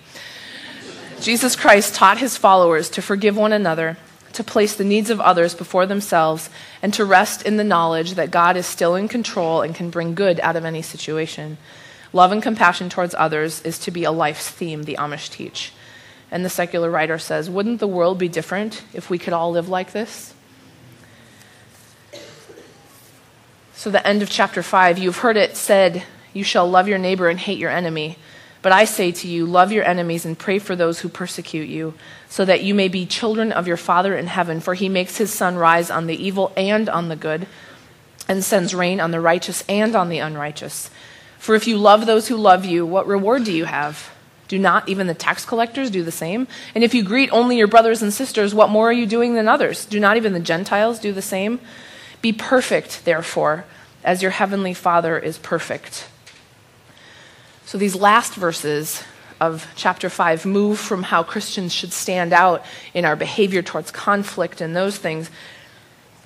Jesus 1.22 1.56
Christ 1.56 1.94
taught 1.94 2.18
his 2.18 2.36
followers 2.36 2.90
to 2.90 3.04
forgive 3.04 3.38
one 3.38 3.54
another, 3.54 3.96
to 4.34 4.44
place 4.44 4.74
the 4.74 4.84
needs 4.84 5.12
of 5.12 5.22
others 5.22 5.54
before 5.54 5.86
themselves, 5.86 6.50
and 6.82 6.92
to 6.96 7.06
rest 7.06 7.44
in 7.44 7.58
the 7.58 7.64
knowledge 7.64 8.16
that 8.16 8.32
God 8.32 8.58
is 8.58 8.66
still 8.66 8.96
in 8.96 9.08
control 9.08 9.62
and 9.62 9.76
can 9.76 9.92
bring 9.92 10.16
good 10.16 10.40
out 10.40 10.56
of 10.56 10.66
any 10.66 10.82
situation. 10.82 11.60
Love 12.16 12.32
and 12.32 12.42
compassion 12.42 12.88
towards 12.88 13.14
others 13.18 13.62
is 13.64 13.78
to 13.78 13.92
be 13.92 14.06
a 14.06 14.12
life's 14.12 14.50
theme, 14.50 14.84
the 14.84 14.96
Amish 14.98 15.30
teach. 15.30 15.74
And 16.32 16.46
the 16.46 16.50
secular 16.50 16.90
writer 16.90 17.20
says, 17.20 17.50
Wouldn't 17.50 17.82
the 17.82 17.88
world 17.88 18.18
be 18.18 18.30
different 18.30 18.86
if 18.94 19.10
we 19.10 19.18
could 19.18 19.34
all 19.34 19.52
live 19.52 19.68
like 19.68 19.92
this? 19.92 20.34
So, 23.74 23.90
the 23.90 24.08
end 24.08 24.22
of 24.22 24.30
chapter 24.30 24.64
5, 24.64 24.98
you've 24.98 25.18
heard 25.18 25.36
it 25.36 25.58
said, 25.58 26.04
You 26.32 26.46
shall 26.46 26.70
love 26.70 26.88
your 26.88 27.00
neighbor 27.00 27.28
and 27.28 27.38
hate 27.38 27.58
your 27.58 27.70
enemy. 27.70 28.18
But 28.62 28.72
I 28.72 28.86
say 28.86 29.12
to 29.12 29.28
you, 29.28 29.46
love 29.46 29.74
your 29.74 29.84
enemies 29.84 30.26
and 30.26 30.40
pray 30.40 30.58
for 30.58 30.74
those 30.74 31.02
who 31.02 31.10
persecute 31.10 31.68
you, 31.68 31.96
so 32.30 32.46
that 32.46 32.64
you 32.64 32.74
may 32.74 32.88
be 32.88 33.06
children 33.06 33.52
of 33.52 33.68
your 33.68 33.76
Father 33.76 34.16
in 34.16 34.28
heaven, 34.28 34.62
for 34.62 34.74
he 34.74 34.88
makes 34.88 35.18
his 35.18 35.34
sun 35.34 35.58
rise 35.58 35.92
on 35.92 36.08
the 36.08 36.16
evil 36.16 36.54
and 36.56 36.88
on 36.88 37.10
the 37.10 37.18
good, 37.18 37.46
and 38.30 38.42
sends 38.42 38.74
rain 38.74 39.02
on 39.02 39.12
the 39.12 39.20
righteous 39.20 39.66
and 39.68 39.98
on 39.98 40.08
the 40.08 40.20
unrighteous. 40.20 40.90
For 41.38 41.56
if 41.56 41.68
you 41.68 41.78
love 41.78 42.06
those 42.06 42.28
who 42.28 42.38
love 42.38 42.66
you, 42.66 42.86
what 42.86 43.08
reward 43.08 43.44
do 43.44 43.52
you 43.52 43.66
have? 43.66 44.12
Do 44.48 44.60
not 44.60 44.88
even 44.90 45.08
the 45.08 45.14
tax 45.14 45.46
collectors 45.46 45.90
do 45.90 46.04
the 46.04 46.12
same? 46.12 46.48
And 46.76 46.84
if 46.84 46.94
you 46.94 47.04
greet 47.04 47.32
only 47.32 47.58
your 47.58 47.68
brothers 47.68 48.02
and 48.02 48.14
sisters, 48.14 48.54
what 48.54 48.70
more 48.70 48.90
are 48.90 48.94
you 48.94 49.06
doing 49.06 49.34
than 49.34 49.48
others? 49.48 49.86
Do 49.86 50.00
not 50.00 50.18
even 50.18 50.34
the 50.34 50.40
Gentiles 50.40 51.00
do 51.00 51.12
the 51.12 51.22
same? 51.22 51.60
Be 52.22 52.32
perfect, 52.32 53.06
therefore, 53.06 53.66
as 54.04 54.22
your 54.22 54.32
heavenly 54.32 54.74
Father 54.74 55.18
is 55.18 55.38
perfect. 55.38 56.08
So 57.66 57.78
these 57.78 57.96
last 57.96 58.36
verses 58.36 59.04
of 59.42 59.68
chapter 59.76 60.10
5 60.10 60.46
move 60.46 60.80
from 60.80 61.04
how 61.04 61.24
Christians 61.24 61.74
should 61.74 61.92
stand 61.92 62.32
out 62.32 62.64
in 62.94 63.06
our 63.06 63.16
behavior 63.16 63.62
towards 63.62 63.92
conflict 63.92 64.62
and 64.62 64.76
those 64.76 64.98
things 64.98 65.30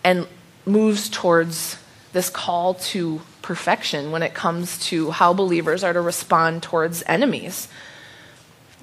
and 0.03 0.27
moves 0.65 1.09
towards 1.09 1.77
this 2.13 2.29
call 2.29 2.73
to 2.73 3.21
perfection 3.41 4.11
when 4.11 4.23
it 4.23 4.33
comes 4.33 4.79
to 4.87 5.11
how 5.11 5.33
believers 5.33 5.83
are 5.83 5.93
to 5.93 6.01
respond 6.01 6.63
towards 6.63 7.03
enemies. 7.07 7.67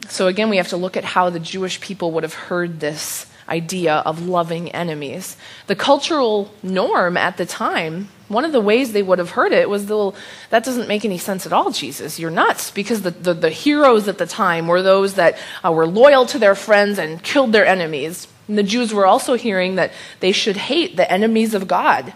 So, 0.09 0.27
again, 0.27 0.51
we 0.51 0.59
have 0.59 0.69
to 0.69 0.77
look 0.77 0.97
at 0.97 1.05
how 1.05 1.31
the 1.31 1.41
Jewish 1.41 1.81
people 1.81 2.13
would 2.13 2.23
have 2.23 2.35
heard 2.35 2.81
this 2.81 3.27
idea 3.49 3.97
of 3.99 4.27
loving 4.27 4.71
enemies. 4.73 5.37
The 5.67 5.77
cultural 5.77 6.53
norm 6.63 7.17
at 7.17 7.37
the 7.37 7.47
time, 7.47 8.09
one 8.29 8.45
of 8.45 8.53
the 8.53 8.61
ways 8.61 8.93
they 8.93 9.03
would 9.03 9.19
have 9.19 9.31
heard 9.31 9.53
it 9.53 9.71
was, 9.71 9.85
well, 9.87 10.15
that 10.51 10.65
doesn't 10.65 10.89
make 10.89 11.05
any 11.05 11.19
sense 11.19 11.47
at 11.47 11.53
all, 11.53 11.71
Jesus. 11.71 12.19
You're 12.19 12.31
nuts. 12.31 12.71
Because 12.71 13.03
the, 13.03 13.13
the, 13.13 13.35
the 13.35 13.51
heroes 13.51 14.09
at 14.09 14.19
the 14.19 14.27
time 14.27 14.67
were 14.67 14.83
those 14.83 15.15
that 15.15 15.39
uh, 15.65 15.73
were 15.73 15.87
loyal 15.87 16.27
to 16.27 16.39
their 16.39 16.55
friends 16.55 16.99
and 16.99 17.23
killed 17.23 17.53
their 17.53 17.67
enemies. 17.67 18.27
And 18.49 18.59
the 18.59 18.63
Jews 18.63 18.93
were 18.93 19.07
also 19.07 19.35
hearing 19.35 19.77
that 19.77 19.93
they 20.21 20.33
should 20.33 20.57
hate 20.57 20.97
the 20.97 21.11
enemies 21.11 21.55
of 21.55 21.69
God. 21.69 22.13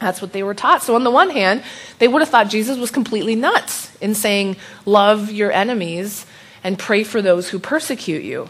That's 0.00 0.22
what 0.22 0.32
they 0.32 0.42
were 0.42 0.54
taught. 0.54 0.82
So, 0.82 0.94
on 0.94 1.04
the 1.04 1.10
one 1.10 1.30
hand, 1.30 1.62
they 1.98 2.08
would 2.08 2.22
have 2.22 2.30
thought 2.30 2.48
Jesus 2.48 2.78
was 2.78 2.90
completely 2.90 3.34
nuts 3.34 3.94
in 3.98 4.14
saying, 4.14 4.56
Love 4.86 5.30
your 5.30 5.52
enemies 5.52 6.26
and 6.64 6.78
pray 6.78 7.04
for 7.04 7.22
those 7.22 7.50
who 7.50 7.58
persecute 7.58 8.24
you. 8.24 8.48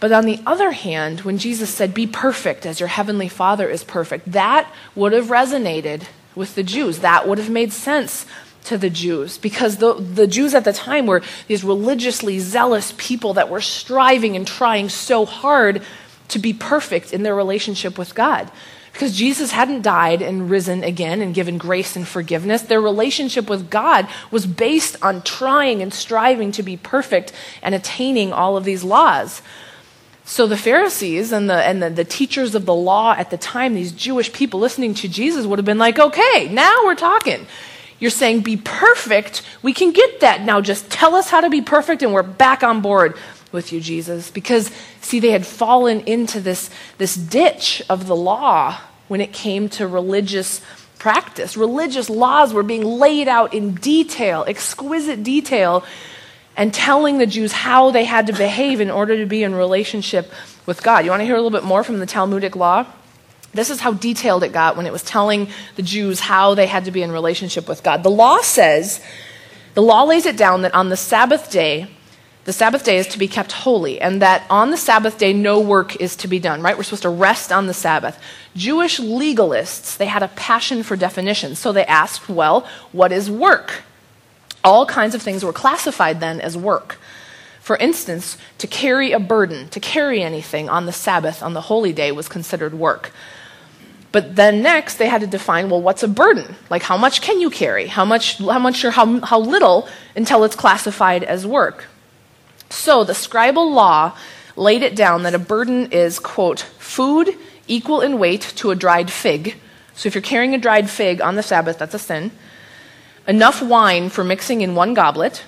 But 0.00 0.10
on 0.10 0.26
the 0.26 0.40
other 0.44 0.72
hand, 0.72 1.20
when 1.20 1.38
Jesus 1.38 1.70
said, 1.70 1.94
Be 1.94 2.08
perfect 2.08 2.66
as 2.66 2.80
your 2.80 2.88
heavenly 2.88 3.28
Father 3.28 3.68
is 3.68 3.84
perfect, 3.84 4.32
that 4.32 4.70
would 4.96 5.12
have 5.12 5.26
resonated 5.26 6.04
with 6.34 6.56
the 6.56 6.64
Jews. 6.64 6.98
That 6.98 7.28
would 7.28 7.38
have 7.38 7.50
made 7.50 7.72
sense 7.72 8.26
to 8.64 8.78
the 8.78 8.90
Jews 8.90 9.38
because 9.38 9.76
the, 9.76 9.94
the 9.94 10.26
Jews 10.26 10.54
at 10.54 10.64
the 10.64 10.72
time 10.72 11.06
were 11.06 11.22
these 11.46 11.64
religiously 11.64 12.38
zealous 12.38 12.94
people 12.96 13.34
that 13.34 13.48
were 13.48 13.60
striving 13.60 14.36
and 14.36 14.46
trying 14.46 14.88
so 14.88 15.24
hard 15.24 15.82
to 16.28 16.38
be 16.38 16.52
perfect 16.52 17.12
in 17.12 17.22
their 17.22 17.34
relationship 17.34 17.98
with 17.98 18.14
God. 18.14 18.50
Because 18.92 19.16
Jesus 19.16 19.52
hadn't 19.52 19.82
died 19.82 20.20
and 20.20 20.50
risen 20.50 20.84
again 20.84 21.22
and 21.22 21.34
given 21.34 21.56
grace 21.56 21.96
and 21.96 22.06
forgiveness. 22.06 22.62
Their 22.62 22.80
relationship 22.80 23.48
with 23.48 23.70
God 23.70 24.06
was 24.30 24.46
based 24.46 24.96
on 25.02 25.22
trying 25.22 25.80
and 25.80 25.92
striving 25.92 26.52
to 26.52 26.62
be 26.62 26.76
perfect 26.76 27.32
and 27.62 27.74
attaining 27.74 28.32
all 28.32 28.56
of 28.56 28.64
these 28.64 28.84
laws. 28.84 29.40
So 30.24 30.46
the 30.46 30.56
Pharisees 30.56 31.32
and, 31.32 31.50
the, 31.50 31.54
and 31.54 31.82
the, 31.82 31.90
the, 31.90 32.04
teachers 32.04 32.54
of 32.54 32.64
the 32.64 32.74
law 32.74 33.14
at 33.16 33.30
the 33.30 33.36
time, 33.36 33.74
these 33.74 33.92
Jewish 33.92 34.32
people 34.32 34.60
listening 34.60 34.94
to 34.94 35.08
Jesus, 35.08 35.46
would 35.46 35.58
have 35.58 35.66
been 35.66 35.78
like, 35.78 35.98
okay, 35.98 36.48
now 36.50 36.84
we're 36.84 36.94
talking. 36.94 37.46
You're 37.98 38.10
saying 38.10 38.40
be 38.40 38.56
perfect. 38.56 39.42
We 39.62 39.72
can 39.72 39.92
get 39.92 40.20
that. 40.20 40.42
Now 40.42 40.60
just 40.60 40.90
tell 40.90 41.14
us 41.14 41.30
how 41.30 41.40
to 41.40 41.50
be 41.50 41.60
perfect, 41.60 42.02
and 42.02 42.12
we're 42.12 42.22
back 42.22 42.62
on 42.62 42.80
board 42.80 43.16
with 43.52 43.72
you, 43.72 43.80
Jesus. 43.80 44.30
Because, 44.30 44.70
see, 45.00 45.20
they 45.20 45.30
had 45.30 45.46
fallen 45.46 46.00
into 46.00 46.40
this, 46.40 46.70
this 46.98 47.14
ditch 47.14 47.82
of 47.88 48.06
the 48.06 48.16
law 48.16 48.78
when 49.08 49.20
it 49.20 49.32
came 49.32 49.68
to 49.70 49.86
religious 49.86 50.60
practice. 50.98 51.56
Religious 51.56 52.08
laws 52.08 52.54
were 52.54 52.62
being 52.62 52.84
laid 52.84 53.28
out 53.28 53.52
in 53.54 53.74
detail, 53.74 54.44
exquisite 54.46 55.22
detail 55.22 55.84
and 56.56 56.72
telling 56.72 57.18
the 57.18 57.26
Jews 57.26 57.52
how 57.52 57.90
they 57.90 58.04
had 58.04 58.26
to 58.26 58.32
behave 58.32 58.80
in 58.80 58.90
order 58.90 59.16
to 59.16 59.26
be 59.26 59.42
in 59.42 59.54
relationship 59.54 60.30
with 60.66 60.82
God. 60.82 61.04
You 61.04 61.10
want 61.10 61.20
to 61.20 61.24
hear 61.24 61.34
a 61.34 61.42
little 61.42 61.50
bit 61.50 61.64
more 61.64 61.82
from 61.82 61.98
the 61.98 62.06
Talmudic 62.06 62.54
law? 62.56 62.86
This 63.54 63.68
is 63.68 63.80
how 63.80 63.92
detailed 63.92 64.44
it 64.44 64.52
got 64.52 64.76
when 64.76 64.86
it 64.86 64.92
was 64.92 65.02
telling 65.02 65.48
the 65.76 65.82
Jews 65.82 66.20
how 66.20 66.54
they 66.54 66.66
had 66.66 66.86
to 66.86 66.90
be 66.90 67.02
in 67.02 67.12
relationship 67.12 67.68
with 67.68 67.82
God. 67.82 68.02
The 68.02 68.10
law 68.10 68.40
says, 68.40 69.02
the 69.74 69.82
law 69.82 70.04
lays 70.04 70.26
it 70.26 70.36
down 70.36 70.62
that 70.62 70.74
on 70.74 70.88
the 70.88 70.96
Sabbath 70.96 71.50
day, 71.50 71.88
the 72.44 72.52
Sabbath 72.52 72.82
day 72.84 72.98
is 72.98 73.06
to 73.08 73.18
be 73.18 73.28
kept 73.28 73.52
holy, 73.52 74.00
and 74.00 74.20
that 74.20 74.44
on 74.50 74.70
the 74.70 74.76
Sabbath 74.76 75.16
day, 75.16 75.32
no 75.32 75.60
work 75.60 75.96
is 75.96 76.16
to 76.16 76.28
be 76.28 76.40
done, 76.40 76.60
right? 76.60 76.76
We're 76.76 76.82
supposed 76.82 77.02
to 77.02 77.08
rest 77.08 77.52
on 77.52 77.68
the 77.68 77.74
Sabbath. 77.74 78.18
Jewish 78.56 78.98
legalists, 78.98 79.96
they 79.96 80.06
had 80.06 80.24
a 80.24 80.28
passion 80.28 80.82
for 80.82 80.96
definitions. 80.96 81.60
So 81.60 81.70
they 81.70 81.84
asked, 81.86 82.28
well, 82.28 82.66
what 82.90 83.12
is 83.12 83.30
work? 83.30 83.82
All 84.64 84.86
kinds 84.86 85.14
of 85.14 85.22
things 85.22 85.44
were 85.44 85.52
classified 85.52 86.18
then 86.18 86.40
as 86.40 86.56
work. 86.56 86.98
For 87.60 87.76
instance, 87.76 88.36
to 88.58 88.66
carry 88.66 89.12
a 89.12 89.20
burden, 89.20 89.68
to 89.68 89.78
carry 89.78 90.20
anything 90.20 90.68
on 90.68 90.86
the 90.86 90.92
Sabbath, 90.92 91.44
on 91.44 91.54
the 91.54 91.60
holy 91.60 91.92
day, 91.92 92.10
was 92.10 92.26
considered 92.26 92.74
work. 92.74 93.12
But 94.10 94.34
then 94.34 94.62
next, 94.62 94.96
they 94.96 95.06
had 95.06 95.20
to 95.20 95.28
define 95.28 95.70
well, 95.70 95.80
what's 95.80 96.02
a 96.02 96.08
burden? 96.08 96.56
Like, 96.70 96.82
how 96.82 96.96
much 96.96 97.22
can 97.22 97.40
you 97.40 97.50
carry? 97.50 97.86
How 97.86 98.04
much, 98.04 98.38
how 98.38 98.58
much 98.58 98.84
or 98.84 98.90
how, 98.90 99.20
how 99.20 99.38
little 99.38 99.88
until 100.16 100.42
it's 100.42 100.56
classified 100.56 101.22
as 101.22 101.46
work? 101.46 101.86
So 102.72 103.04
the 103.04 103.12
scribal 103.12 103.70
law 103.70 104.16
laid 104.56 104.82
it 104.82 104.96
down 104.96 105.24
that 105.24 105.34
a 105.34 105.38
burden 105.38 105.92
is, 105.92 106.18
quote, 106.18 106.60
food 106.78 107.36
equal 107.68 108.00
in 108.00 108.18
weight 108.18 108.40
to 108.56 108.70
a 108.70 108.74
dried 108.74 109.10
fig. 109.10 109.56
So 109.94 110.06
if 110.06 110.14
you're 110.14 110.22
carrying 110.22 110.54
a 110.54 110.58
dried 110.58 110.88
fig 110.88 111.20
on 111.20 111.36
the 111.36 111.42
Sabbath, 111.42 111.78
that's 111.78 111.94
a 111.94 111.98
sin. 111.98 112.32
Enough 113.28 113.62
wine 113.62 114.08
for 114.08 114.24
mixing 114.24 114.62
in 114.62 114.74
one 114.74 114.94
goblet, 114.94 115.44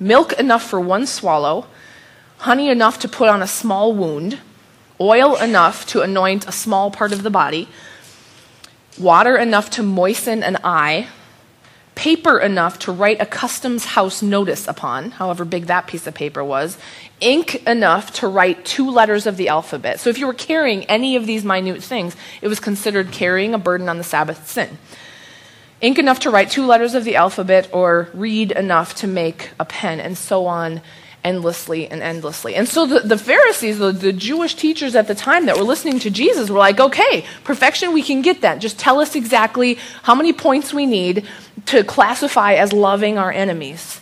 milk 0.00 0.32
enough 0.32 0.62
for 0.62 0.80
one 0.80 1.06
swallow, 1.06 1.66
honey 2.38 2.70
enough 2.70 2.98
to 3.00 3.08
put 3.08 3.28
on 3.28 3.42
a 3.42 3.46
small 3.46 3.92
wound, 3.92 4.38
oil 4.98 5.36
enough 5.36 5.86
to 5.88 6.00
anoint 6.00 6.48
a 6.48 6.52
small 6.52 6.90
part 6.90 7.12
of 7.12 7.22
the 7.22 7.30
body, 7.30 7.68
water 8.98 9.36
enough 9.36 9.68
to 9.70 9.82
moisten 9.82 10.42
an 10.42 10.56
eye, 10.64 11.08
paper 11.96 12.38
enough 12.38 12.78
to 12.78 12.92
write 12.92 13.20
a 13.20 13.26
customs 13.26 13.84
house 13.84 14.22
notice 14.22 14.68
upon, 14.68 15.10
however 15.10 15.44
big 15.44 15.66
that 15.66 15.88
piece 15.88 16.06
of 16.06 16.14
paper 16.14 16.44
was, 16.44 16.78
ink 17.20 17.66
enough 17.66 18.12
to 18.12 18.28
write 18.28 18.64
two 18.64 18.88
letters 18.88 19.26
of 19.26 19.36
the 19.36 19.48
alphabet. 19.48 19.98
So 19.98 20.08
if 20.08 20.18
you 20.18 20.28
were 20.28 20.34
carrying 20.34 20.84
any 20.84 21.16
of 21.16 21.26
these 21.26 21.44
minute 21.44 21.82
things, 21.82 22.14
it 22.40 22.46
was 22.46 22.60
considered 22.60 23.10
carrying 23.10 23.52
a 23.52 23.58
burden 23.58 23.88
on 23.88 23.98
the 23.98 24.04
Sabbath 24.04 24.48
sin 24.48 24.78
ink 25.80 25.98
enough 25.98 26.20
to 26.20 26.30
write 26.30 26.50
two 26.50 26.64
letters 26.64 26.94
of 26.94 27.04
the 27.04 27.16
alphabet, 27.16 27.68
or 27.72 28.08
reed 28.14 28.50
enough 28.52 28.94
to 28.94 29.06
make 29.06 29.50
a 29.60 29.64
pen, 29.64 30.00
and 30.00 30.16
so 30.16 30.46
on 30.46 30.80
endlessly 31.26 31.88
and 31.88 32.02
endlessly. 32.02 32.54
And 32.54 32.68
so 32.68 32.86
the, 32.86 33.00
the 33.00 33.18
Pharisees, 33.18 33.78
the, 33.78 33.90
the 33.90 34.12
Jewish 34.12 34.54
teachers 34.54 34.94
at 34.94 35.08
the 35.08 35.14
time 35.14 35.46
that 35.46 35.56
were 35.56 35.64
listening 35.64 35.98
to 36.00 36.10
Jesus, 36.10 36.48
were 36.48 36.58
like, 36.58 36.78
okay, 36.78 37.26
perfection, 37.42 37.92
we 37.92 38.02
can 38.02 38.22
get 38.22 38.42
that. 38.42 38.60
Just 38.60 38.78
tell 38.78 39.00
us 39.00 39.16
exactly 39.16 39.78
how 40.04 40.14
many 40.14 40.32
points 40.32 40.72
we 40.72 40.86
need 40.86 41.26
to 41.66 41.82
classify 41.82 42.54
as 42.54 42.72
loving 42.72 43.18
our 43.18 43.32
enemies. 43.32 44.00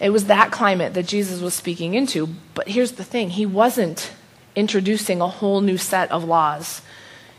It 0.00 0.10
was 0.10 0.24
that 0.24 0.50
climate 0.50 0.94
that 0.94 1.06
Jesus 1.06 1.40
was 1.40 1.54
speaking 1.54 1.94
into. 1.94 2.28
But 2.54 2.68
here's 2.68 2.92
the 2.92 3.04
thing 3.04 3.30
he 3.30 3.46
wasn't 3.46 4.12
introducing 4.56 5.20
a 5.20 5.28
whole 5.28 5.60
new 5.60 5.78
set 5.78 6.10
of 6.10 6.24
laws. 6.24 6.82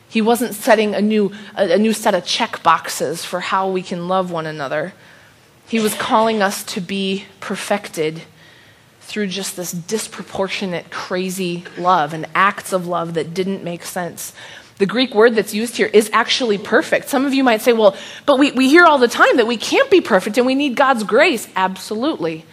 He 0.08 0.21
wasn't 0.21 0.56
setting 0.56 0.95
a 0.95 1.02
new, 1.02 1.34
a, 1.58 1.73
a 1.73 1.78
new 1.78 1.91
set 1.91 2.15
of 2.15 2.26
check 2.26 2.63
boxes 2.63 3.26
for 3.26 3.41
how 3.41 3.69
we 3.69 3.82
can 3.82 4.08
love 4.08 4.32
one 4.32 4.47
another. 4.47 4.93
He 5.67 5.82
was 5.82 5.93
calling 5.93 6.41
us 6.41 6.63
to 6.63 6.80
be 6.80 7.26
perfected 7.41 8.21
through 9.07 9.27
just 9.27 9.55
this 9.55 9.71
disproportionate, 9.71 10.91
crazy 10.91 11.63
love 11.77 12.13
and 12.13 12.27
acts 12.35 12.73
of 12.73 12.87
love 12.87 13.13
that 13.13 13.33
didn't 13.33 13.63
make 13.63 13.83
sense. 13.83 14.33
The 14.79 14.85
Greek 14.85 15.15
word 15.15 15.33
that's 15.33 15.53
used 15.53 15.77
here 15.77 15.89
is 15.91 16.09
actually 16.13 16.57
perfect. 16.57 17.09
Some 17.09 17.25
of 17.25 17.33
you 17.33 17.43
might 17.43 17.61
say, 17.61 17.73
well, 17.73 17.95
but 18.25 18.37
we, 18.37 18.51
we 18.51 18.69
hear 18.69 18.85
all 18.85 18.97
the 18.97 19.07
time 19.07 19.37
that 19.37 19.47
we 19.47 19.57
can't 19.57 19.89
be 19.89 20.01
perfect 20.01 20.37
and 20.37 20.45
we 20.45 20.55
need 20.55 20.75
God's 20.75 21.03
grace. 21.03 21.47
Absolutely. 21.55 22.45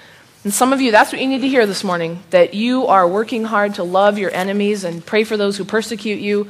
And 0.45 0.55
some 0.55 0.73
of 0.73 0.81
you, 0.81 0.91
that's 0.91 1.13
what 1.13 1.21
you 1.21 1.27
need 1.27 1.41
to 1.41 1.49
hear 1.49 1.67
this 1.67 1.83
morning 1.83 2.23
that 2.31 2.55
you 2.55 2.87
are 2.87 3.07
working 3.07 3.45
hard 3.45 3.75
to 3.75 3.83
love 3.83 4.17
your 4.17 4.31
enemies 4.31 4.85
and 4.85 5.05
pray 5.05 5.25
for 5.25 5.37
those 5.37 5.57
who 5.57 5.65
persecute 5.65 6.21
you. 6.21 6.49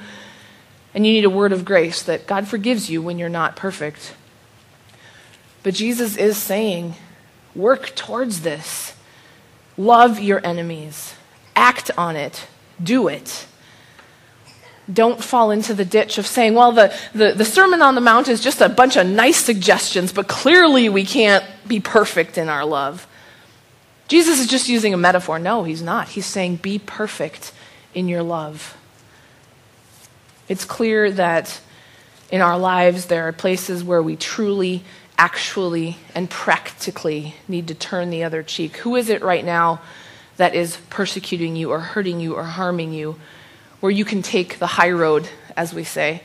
And 0.93 1.07
you 1.07 1.13
need 1.13 1.25
a 1.25 1.31
word 1.31 1.53
of 1.53 1.65
grace 1.65 2.03
that 2.03 2.27
God 2.27 2.47
forgives 2.47 2.91
you 2.91 3.03
when 3.03 3.19
you're 3.19 3.29
not 3.29 3.57
perfect. 3.57 4.15
But 5.65 5.75
Jesus 5.75 6.17
is 6.17 6.37
saying, 6.37 6.95
work 7.55 7.95
towards 7.97 8.43
this. 8.43 8.94
Love 9.77 10.21
your 10.21 10.45
enemies. 10.45 11.15
Act 11.57 11.91
on 11.97 12.17
it. 12.17 12.47
Do 12.83 13.09
it. 13.09 13.47
Don't 14.93 15.23
fall 15.23 15.51
into 15.51 15.73
the 15.73 15.85
ditch 15.85 16.19
of 16.19 16.27
saying, 16.27 16.55
well, 16.55 16.73
the, 16.73 16.95
the, 17.15 17.33
the, 17.33 17.45
Sermon 17.45 17.81
on 17.81 17.95
the 17.95 18.03
Mount 18.03 18.29
is 18.29 18.41
just 18.41 18.61
a 18.61 18.69
bunch 18.69 18.97
of 18.97 19.07
nice 19.07 19.39
suggestions, 19.39 20.13
but 20.13 20.29
clearly 20.29 20.91
we 20.91 21.05
can't 21.05 21.45
be 21.67 21.81
perfect 21.81 22.37
in 22.37 22.51
our 22.51 22.67
love. 22.67 23.07
Jesus 24.09 24.41
is 24.41 24.47
just 24.47 24.69
using 24.69 24.93
a 24.93 24.99
metaphor. 24.99 25.39
No, 25.39 25.65
he's 25.65 25.81
not. 25.81 26.09
He's 26.09 26.27
saying, 26.27 26.57
be 26.57 26.79
perfect 26.79 27.53
in 27.95 28.09
your 28.09 28.23
love. 28.23 28.77
It's 30.49 30.67
clear 30.67 31.11
that 31.13 31.61
in 32.31 32.43
our 32.43 32.59
lives 32.59 33.07
there 33.07 33.27
are 33.27 33.33
places 33.33 33.83
where 33.83 34.03
we 34.03 34.17
truly 34.17 34.83
actually 35.17 35.97
and 36.15 36.29
practically 36.29 37.35
need 37.49 37.69
to 37.69 37.75
turn 37.75 38.11
the 38.11 38.25
other 38.25 38.43
cheek? 38.43 38.79
Who 38.79 38.97
is 38.97 39.09
it 39.09 39.23
right 39.23 39.45
now 39.45 39.81
that 40.37 40.55
is 40.55 40.79
persecuting 40.91 41.57
you 41.57 41.71
or 41.71 41.81
hurting 41.81 42.21
you 42.21 42.35
or 42.35 42.45
harming 42.45 42.93
you, 42.93 43.17
where 43.81 43.93
you 43.93 44.05
can 44.05 44.23
take 44.23 44.59
the 44.59 44.67
high 44.67 44.91
road, 44.91 45.29
as 45.57 45.73
we 45.73 45.85
say, 45.85 46.23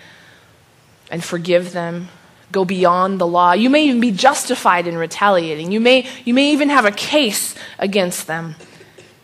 and 1.12 1.23
forgive 1.23 1.71
them? 1.71 2.10
Go 2.52 2.65
beyond 2.65 3.21
the 3.21 3.28
law. 3.28 3.52
You 3.52 3.69
may 3.69 3.86
even 3.86 4.02
be 4.02 4.12
justified 4.12 4.88
in 4.88 4.97
retaliating. 4.97 5.71
You 5.71 5.80
may, 5.80 6.08
you 6.25 6.34
may 6.34 6.52
even 6.52 6.69
have 6.69 6.86
a 6.86 6.91
case 6.91 7.54
against 7.78 8.25
them. 8.25 8.56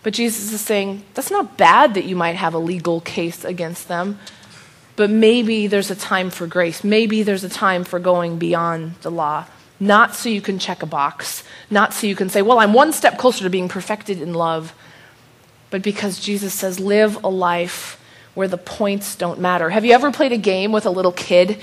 But 0.04 0.14
Jesus 0.14 0.54
is 0.54 0.62
saying, 0.62 1.04
that's 1.16 1.32
not 1.32 1.58
bad 1.58 1.96
that 1.96 2.06
you 2.06 2.16
might 2.16 2.36
have 2.36 2.54
a 2.54 2.60
legal 2.60 3.02
case 3.02 3.44
against 3.44 3.88
them. 3.88 4.20
But 4.96 5.10
maybe 5.10 5.66
there's 5.66 5.90
a 5.90 5.96
time 5.96 6.30
for 6.30 6.46
grace. 6.46 6.84
Maybe 6.84 7.24
there's 7.24 7.44
a 7.44 7.50
time 7.50 7.84
for 7.84 7.98
going 7.98 8.38
beyond 8.38 8.94
the 9.02 9.10
law. 9.10 9.46
Not 9.80 10.16
so 10.16 10.30
you 10.30 10.42
can 10.42 10.58
check 10.58 10.84
a 10.84 10.86
box, 10.86 11.44
not 11.70 11.94
so 11.94 12.08
you 12.08 12.16
can 12.16 12.30
say, 12.30 12.42
well, 12.42 12.60
I'm 12.60 12.74
one 12.74 12.94
step 12.94 13.18
closer 13.18 13.44
to 13.44 13.50
being 13.50 13.68
perfected 13.68 14.22
in 14.22 14.34
love, 14.34 14.74
but 15.70 15.82
because 15.82 16.20
Jesus 16.20 16.54
says, 16.54 16.80
live 16.80 17.22
a 17.24 17.30
life 17.30 18.02
where 18.36 18.48
the 18.48 18.58
points 18.58 19.16
don't 19.16 19.40
matter. 19.40 19.70
Have 19.70 19.84
you 19.84 19.94
ever 19.94 20.12
played 20.12 20.32
a 20.32 20.38
game 20.38 20.72
with 20.72 20.86
a 20.86 20.90
little 20.90 21.12
kid, 21.12 21.58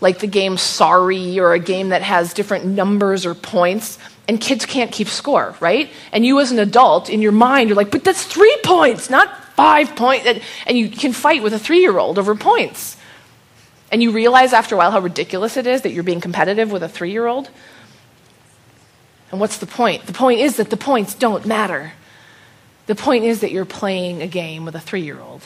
like 0.00 0.18
the 0.18 0.26
game 0.26 0.56
Sorry, 0.56 1.38
or 1.38 1.52
a 1.52 1.58
game 1.58 1.90
that 1.90 2.02
has 2.02 2.34
different 2.34 2.64
numbers 2.64 3.24
or 3.24 3.34
points? 3.34 3.98
And 4.28 4.40
kids 4.40 4.66
can't 4.66 4.92
keep 4.92 5.08
score, 5.08 5.54
right? 5.60 5.90
And 6.12 6.24
you, 6.24 6.40
as 6.40 6.52
an 6.52 6.58
adult, 6.58 7.10
in 7.10 7.20
your 7.20 7.32
mind, 7.32 7.68
you're 7.68 7.76
like, 7.76 7.90
but 7.90 8.04
that's 8.04 8.24
three 8.24 8.56
points, 8.62 9.10
not 9.10 9.44
five 9.54 9.96
points. 9.96 10.26
And 10.66 10.78
you 10.78 10.88
can 10.88 11.12
fight 11.12 11.42
with 11.42 11.52
a 11.52 11.58
three 11.58 11.80
year 11.80 11.98
old 11.98 12.18
over 12.18 12.34
points. 12.34 12.96
And 13.90 14.02
you 14.02 14.12
realize 14.12 14.52
after 14.52 14.74
a 14.74 14.78
while 14.78 14.90
how 14.90 15.00
ridiculous 15.00 15.56
it 15.56 15.66
is 15.66 15.82
that 15.82 15.90
you're 15.90 16.04
being 16.04 16.20
competitive 16.20 16.70
with 16.70 16.82
a 16.82 16.88
three 16.88 17.10
year 17.10 17.26
old. 17.26 17.50
And 19.30 19.40
what's 19.40 19.58
the 19.58 19.66
point? 19.66 20.06
The 20.06 20.12
point 20.12 20.40
is 20.40 20.56
that 20.56 20.70
the 20.70 20.76
points 20.76 21.14
don't 21.14 21.46
matter. 21.46 21.92
The 22.86 22.94
point 22.94 23.24
is 23.24 23.40
that 23.40 23.52
you're 23.52 23.64
playing 23.64 24.22
a 24.22 24.26
game 24.26 24.64
with 24.64 24.74
a 24.74 24.80
three 24.80 25.02
year 25.02 25.20
old. 25.20 25.42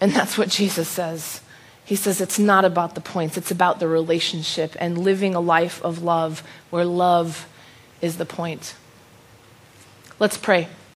And 0.00 0.12
that's 0.12 0.38
what 0.38 0.48
Jesus 0.48 0.88
says. 0.88 1.42
He 1.84 1.96
says 1.96 2.20
it's 2.20 2.38
not 2.38 2.64
about 2.64 2.94
the 2.94 3.00
points, 3.00 3.36
it's 3.36 3.50
about 3.50 3.80
the 3.80 3.88
relationship 3.88 4.76
and 4.78 4.96
living 4.96 5.34
a 5.34 5.40
life 5.40 5.82
of 5.82 6.02
love 6.02 6.42
where 6.70 6.84
love 6.84 7.46
is 8.00 8.16
the 8.16 8.24
point. 8.24 8.74
Let's 10.18 10.38
pray. 10.38 10.68